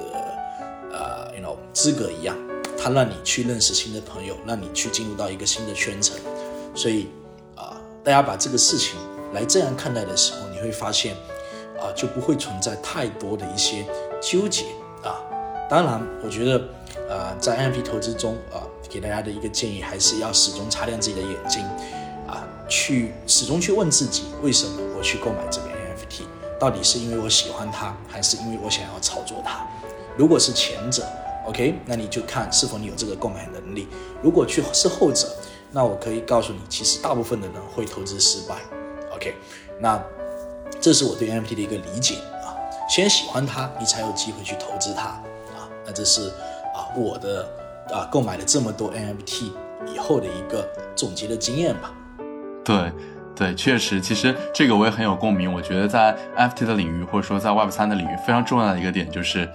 [0.93, 2.37] 呃，you know 资格一样。
[2.87, 6.17] 它让你去认识新的朋友，让你去进入到一个新的圈层，
[6.73, 7.09] 所以
[7.57, 8.95] 啊，大家把这个事情
[9.33, 11.17] 来这样看待的时候，你会发现
[11.81, 13.85] 啊，就不会存在太多的一些
[14.23, 14.67] 纠结
[15.03, 15.19] 啊。
[15.69, 16.59] 当然，我觉得
[17.13, 21.65] 啊，在 NFT 投资中啊，给大家的一个建议还是要始终擦亮自己的眼睛
[22.29, 26.23] 啊，去始终去问自己，为什么我去购买这个 NFT？
[26.61, 29.67] 到底是因为我喜欢它，还是因为我想要操作它？
[30.17, 31.05] 如果是前者
[31.47, 33.89] ，OK，那你就看是否你有这个购买能力。
[34.23, 35.29] 如果去是后者，
[35.73, 38.57] 那我可以告诉你，其实大部分的人会投资失败。
[39.15, 39.35] OK，
[39.81, 40.03] 那
[40.81, 42.55] 这是我对 NFT 的一个理解啊。
[42.89, 45.69] 先喜欢它，你才有机会去投资它啊。
[45.85, 46.29] 那这是
[46.75, 47.49] 啊我的
[47.91, 49.51] 啊购买了这么多 NFT
[49.93, 51.93] 以后的一个总结的经验吧。
[52.65, 52.93] 对
[53.35, 55.53] 对，确实，其实这个我也很有共鸣。
[55.53, 59.47] 我觉得在 NFT 的领域，或者说在 Web 三的领域，非常重要的一个点就是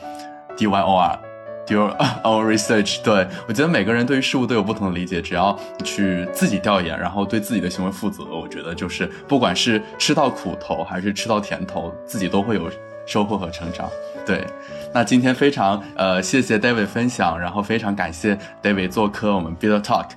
[0.56, 1.31] DYOR。
[1.72, 12.70] Your our research，对我觉得每个人对于事物都有不同的理解，只要去自己调研，然后对自己的行为负责，我觉得就是不管是吃到苦头还是吃到甜头，自己都会有
[13.06, 13.90] 收获和成长。
[14.26, 14.46] 对，
[14.94, 20.10] 那今天非常呃谢谢 David 分享，然后非常感谢 David 做客我们 Build Talk。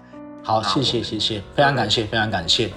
[0.42, 2.70] 好，谢谢谢谢，非常感谢非常感谢。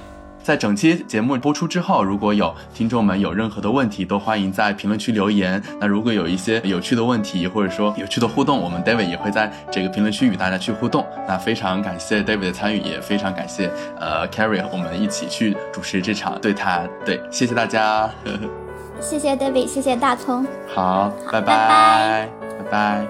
[0.47, 5.61] 在整期节目播出之后，如果有听众们有任何的问题，都欢迎在评论区留言。
[5.77, 11.05] 那如果有一些有趣的问题，或者说有趣的互动，我们 David 也会在这个评论区与大家去互动。
[11.27, 13.69] 那非常感谢 David 的参与，也非常感谢
[13.99, 16.89] 呃 Carrie，我们一起去主持这场对谈。
[17.03, 18.09] 对，谢谢大家。
[19.01, 20.47] 谢谢 David，谢谢大葱。
[20.73, 23.05] 好，拜拜，拜拜。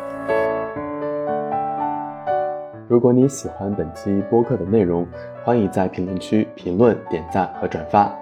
[2.87, 5.05] 如果你喜欢本期播客的内容，
[5.47, 8.13] 欢迎在评论区评论、点赞和转发。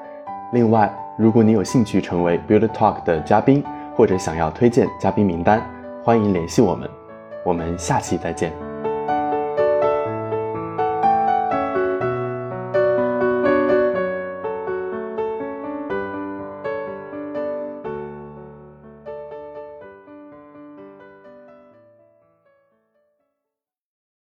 [0.54, 3.64] 另外，如果你有兴趣成为 Build Talk 的嘉宾，
[3.96, 5.60] 或者想要推荐嘉宾名单，
[6.04, 6.88] 欢迎联系我们。
[7.44, 8.65] 我们下期再见。